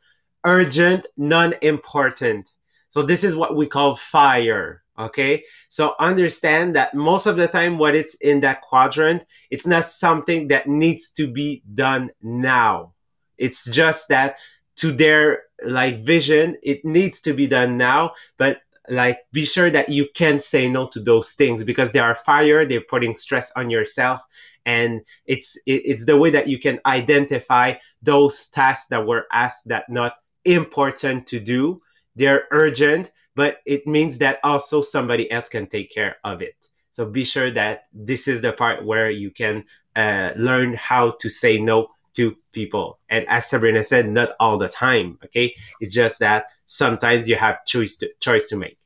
urgent, 0.44 1.06
non-important. 1.16 2.52
So 2.90 3.02
this 3.02 3.24
is 3.24 3.36
what 3.36 3.56
we 3.56 3.66
call 3.66 3.96
fire 3.96 4.82
Okay. 4.98 5.44
So 5.68 5.94
understand 6.00 6.74
that 6.74 6.92
most 6.92 7.26
of 7.26 7.36
the 7.36 7.46
time, 7.46 7.78
what 7.78 7.94
it's 7.94 8.14
in 8.14 8.40
that 8.40 8.62
quadrant, 8.62 9.24
it's 9.50 9.66
not 9.66 9.86
something 9.86 10.48
that 10.48 10.66
needs 10.66 11.10
to 11.10 11.28
be 11.28 11.62
done 11.74 12.10
now. 12.20 12.94
It's 13.36 13.70
just 13.70 14.08
that 14.08 14.38
to 14.76 14.90
their 14.90 15.44
like 15.64 16.00
vision, 16.00 16.56
it 16.62 16.84
needs 16.84 17.20
to 17.20 17.32
be 17.32 17.46
done 17.46 17.76
now, 17.76 18.12
but 18.36 18.60
like 18.88 19.20
be 19.32 19.44
sure 19.44 19.70
that 19.70 19.90
you 19.90 20.06
can 20.14 20.40
say 20.40 20.68
no 20.68 20.86
to 20.86 21.00
those 21.00 21.32
things 21.32 21.62
because 21.62 21.92
they 21.92 21.98
are 21.98 22.14
fire 22.14 22.64
they're 22.64 22.80
putting 22.80 23.12
stress 23.12 23.52
on 23.54 23.68
yourself 23.68 24.24
and 24.64 25.02
it's 25.26 25.56
it, 25.66 25.82
it's 25.84 26.06
the 26.06 26.16
way 26.16 26.30
that 26.30 26.48
you 26.48 26.58
can 26.58 26.80
identify 26.86 27.74
those 28.00 28.46
tasks 28.46 28.86
that 28.86 29.06
were 29.06 29.26
asked 29.30 29.68
that 29.68 29.84
not 29.90 30.14
important 30.46 31.26
to 31.26 31.38
do 31.38 31.82
they're 32.16 32.46
urgent 32.50 33.10
but 33.38 33.58
it 33.64 33.86
means 33.86 34.18
that 34.18 34.40
also 34.42 34.82
somebody 34.82 35.30
else 35.30 35.48
can 35.48 35.68
take 35.68 35.94
care 35.94 36.16
of 36.24 36.42
it. 36.42 36.56
So 36.90 37.06
be 37.06 37.22
sure 37.22 37.52
that 37.52 37.84
this 37.92 38.26
is 38.26 38.40
the 38.40 38.52
part 38.52 38.84
where 38.84 39.10
you 39.10 39.30
can 39.30 39.64
uh, 39.94 40.32
learn 40.34 40.74
how 40.74 41.12
to 41.20 41.28
say 41.28 41.56
no 41.56 41.86
to 42.14 42.36
people. 42.52 42.98
And 43.08 43.26
as 43.28 43.46
Sabrina 43.46 43.84
said, 43.84 44.08
not 44.08 44.30
all 44.40 44.58
the 44.58 44.68
time. 44.68 45.18
Okay, 45.24 45.54
it's 45.80 45.94
just 45.94 46.18
that 46.20 46.46
sometimes 46.66 47.28
you 47.28 47.36
have 47.36 47.64
choice 47.64 47.96
to 47.96 48.10
choice 48.20 48.48
to 48.48 48.56
make. 48.56 48.78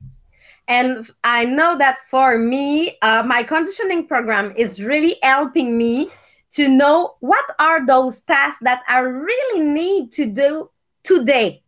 And 0.68 1.08
I 1.24 1.44
know 1.44 1.76
that 1.78 1.98
for 2.10 2.38
me, 2.38 2.96
uh, 3.02 3.24
my 3.26 3.42
conditioning 3.42 4.06
program 4.06 4.52
is 4.56 4.82
really 4.82 5.16
helping 5.22 5.76
me 5.76 6.10
to 6.52 6.68
know 6.68 7.16
what 7.20 7.44
are 7.58 7.84
those 7.84 8.20
tasks 8.20 8.60
that 8.62 8.82
I 8.88 8.98
really 8.98 9.60
need 9.60 10.12
to 10.12 10.26
do 10.26 10.70
today. 11.02 11.62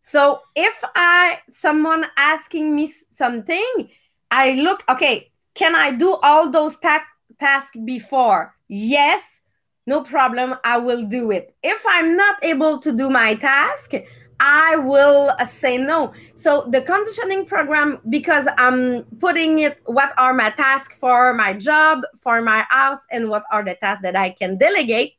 So 0.00 0.40
if 0.56 0.82
I 0.96 1.38
someone 1.48 2.06
asking 2.16 2.74
me 2.74 2.92
something, 3.10 3.88
I 4.30 4.54
look, 4.54 4.82
okay, 4.88 5.30
can 5.54 5.74
I 5.74 5.92
do 5.92 6.16
all 6.22 6.50
those 6.50 6.78
ta- 6.78 7.04
tasks 7.38 7.76
before? 7.84 8.54
Yes, 8.68 9.41
no 9.86 10.02
problem, 10.02 10.54
I 10.64 10.78
will 10.78 11.04
do 11.04 11.30
it. 11.30 11.54
If 11.62 11.82
I'm 11.88 12.16
not 12.16 12.36
able 12.42 12.78
to 12.78 12.92
do 12.92 13.10
my 13.10 13.34
task, 13.34 13.92
I 14.38 14.76
will 14.76 15.32
uh, 15.38 15.44
say 15.44 15.78
no. 15.78 16.12
So 16.34 16.68
the 16.70 16.82
conditioning 16.82 17.46
program, 17.46 18.00
because 18.08 18.48
I'm 18.58 19.04
putting 19.20 19.60
it, 19.60 19.80
what 19.86 20.12
are 20.18 20.34
my 20.34 20.50
tasks 20.50 20.96
for 20.96 21.32
my 21.34 21.54
job, 21.54 22.02
for 22.18 22.42
my 22.42 22.66
house, 22.68 23.06
and 23.10 23.28
what 23.28 23.44
are 23.52 23.64
the 23.64 23.74
tasks 23.76 24.02
that 24.02 24.16
I 24.16 24.30
can 24.30 24.58
delegate, 24.58 25.14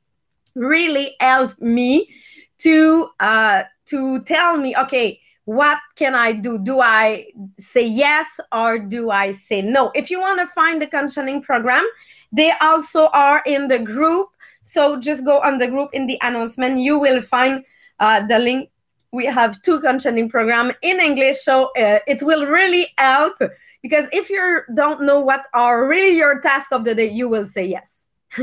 really 0.55 1.15
helped 1.19 1.61
me 1.61 2.13
to 2.59 3.09
uh, 3.19 3.63
to 3.85 4.23
tell 4.23 4.57
me, 4.57 4.75
okay, 4.77 5.19
what 5.45 5.77
can 5.95 6.15
I 6.15 6.31
do? 6.31 6.57
Do 6.57 6.79
I 6.79 7.27
say 7.59 7.85
yes 7.87 8.39
or 8.51 8.79
do 8.79 9.09
I 9.09 9.31
say 9.31 9.61
no? 9.61 9.91
If 9.93 10.09
you 10.09 10.19
want 10.19 10.39
to 10.39 10.47
find 10.47 10.81
the 10.81 10.87
conditioning 10.87 11.41
program, 11.41 11.85
they 12.31 12.51
also 12.61 13.07
are 13.07 13.41
in 13.45 13.67
the 13.67 13.79
group. 13.79 14.27
So 14.63 14.99
just 14.99 15.23
go 15.25 15.39
on 15.41 15.59
the 15.59 15.67
group 15.67 15.89
in 15.93 16.07
the 16.07 16.17
announcement. 16.21 16.79
You 16.79 16.97
will 16.97 17.21
find 17.21 17.63
uh, 17.99 18.25
the 18.25 18.39
link 18.39 18.69
we 19.11 19.25
have 19.25 19.61
two 19.61 19.79
conditioning 19.79 20.27
program 20.27 20.73
in 20.81 20.99
English, 20.99 21.37
so 21.43 21.65
uh, 21.77 21.99
it 22.07 22.23
will 22.23 22.47
really 22.47 22.87
help 22.97 23.37
because 23.83 24.05
if 24.11 24.29
you 24.29 24.61
don't 24.73 25.03
know 25.03 25.19
what 25.19 25.45
are 25.53 25.87
really 25.87 26.17
your 26.17 26.41
task 26.41 26.71
of 26.71 26.83
the 26.83 26.95
day, 26.95 27.09
you 27.09 27.29
will 27.29 27.45
say 27.45 27.65
yes. 27.65 28.07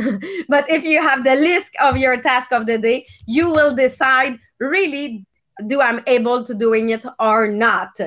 but 0.49 0.71
if 0.71 0.85
you 0.85 1.03
have 1.03 1.25
the 1.25 1.35
list 1.35 1.73
of 1.81 1.97
your 1.97 2.23
task 2.23 2.53
of 2.53 2.67
the 2.67 2.79
day, 2.79 3.05
you 3.27 3.51
will 3.51 3.75
decide 3.75 4.39
really 4.61 5.27
do 5.67 5.81
I'm 5.81 6.03
able 6.07 6.45
to 6.45 6.55
doing 6.55 6.91
it 6.91 7.05
or 7.19 7.49
not. 7.49 7.99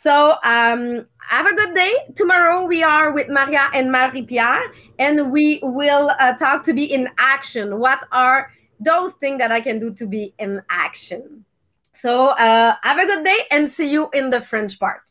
So 0.00 0.36
um, 0.44 1.04
have 1.28 1.44
a 1.44 1.54
good 1.54 1.74
day. 1.74 1.92
Tomorrow 2.16 2.64
we 2.64 2.82
are 2.82 3.12
with 3.12 3.28
Maria 3.28 3.68
and 3.74 3.92
Marie-Pier, 3.92 4.72
and 4.98 5.30
we 5.30 5.60
will 5.62 6.10
uh, 6.18 6.32
talk 6.38 6.64
to 6.64 6.72
be 6.72 6.84
in 6.84 7.06
action. 7.18 7.78
What 7.78 8.06
are 8.10 8.50
those 8.80 9.12
things 9.20 9.36
that 9.40 9.52
I 9.52 9.60
can 9.60 9.78
do 9.78 9.92
to 9.92 10.06
be 10.06 10.32
in 10.38 10.62
action? 10.70 11.44
So 11.92 12.28
uh, 12.28 12.76
have 12.82 12.98
a 12.98 13.04
good 13.04 13.26
day 13.26 13.40
and 13.50 13.70
see 13.70 13.90
you 13.90 14.08
in 14.14 14.30
the 14.30 14.40
French 14.40 14.80
part. 14.80 15.02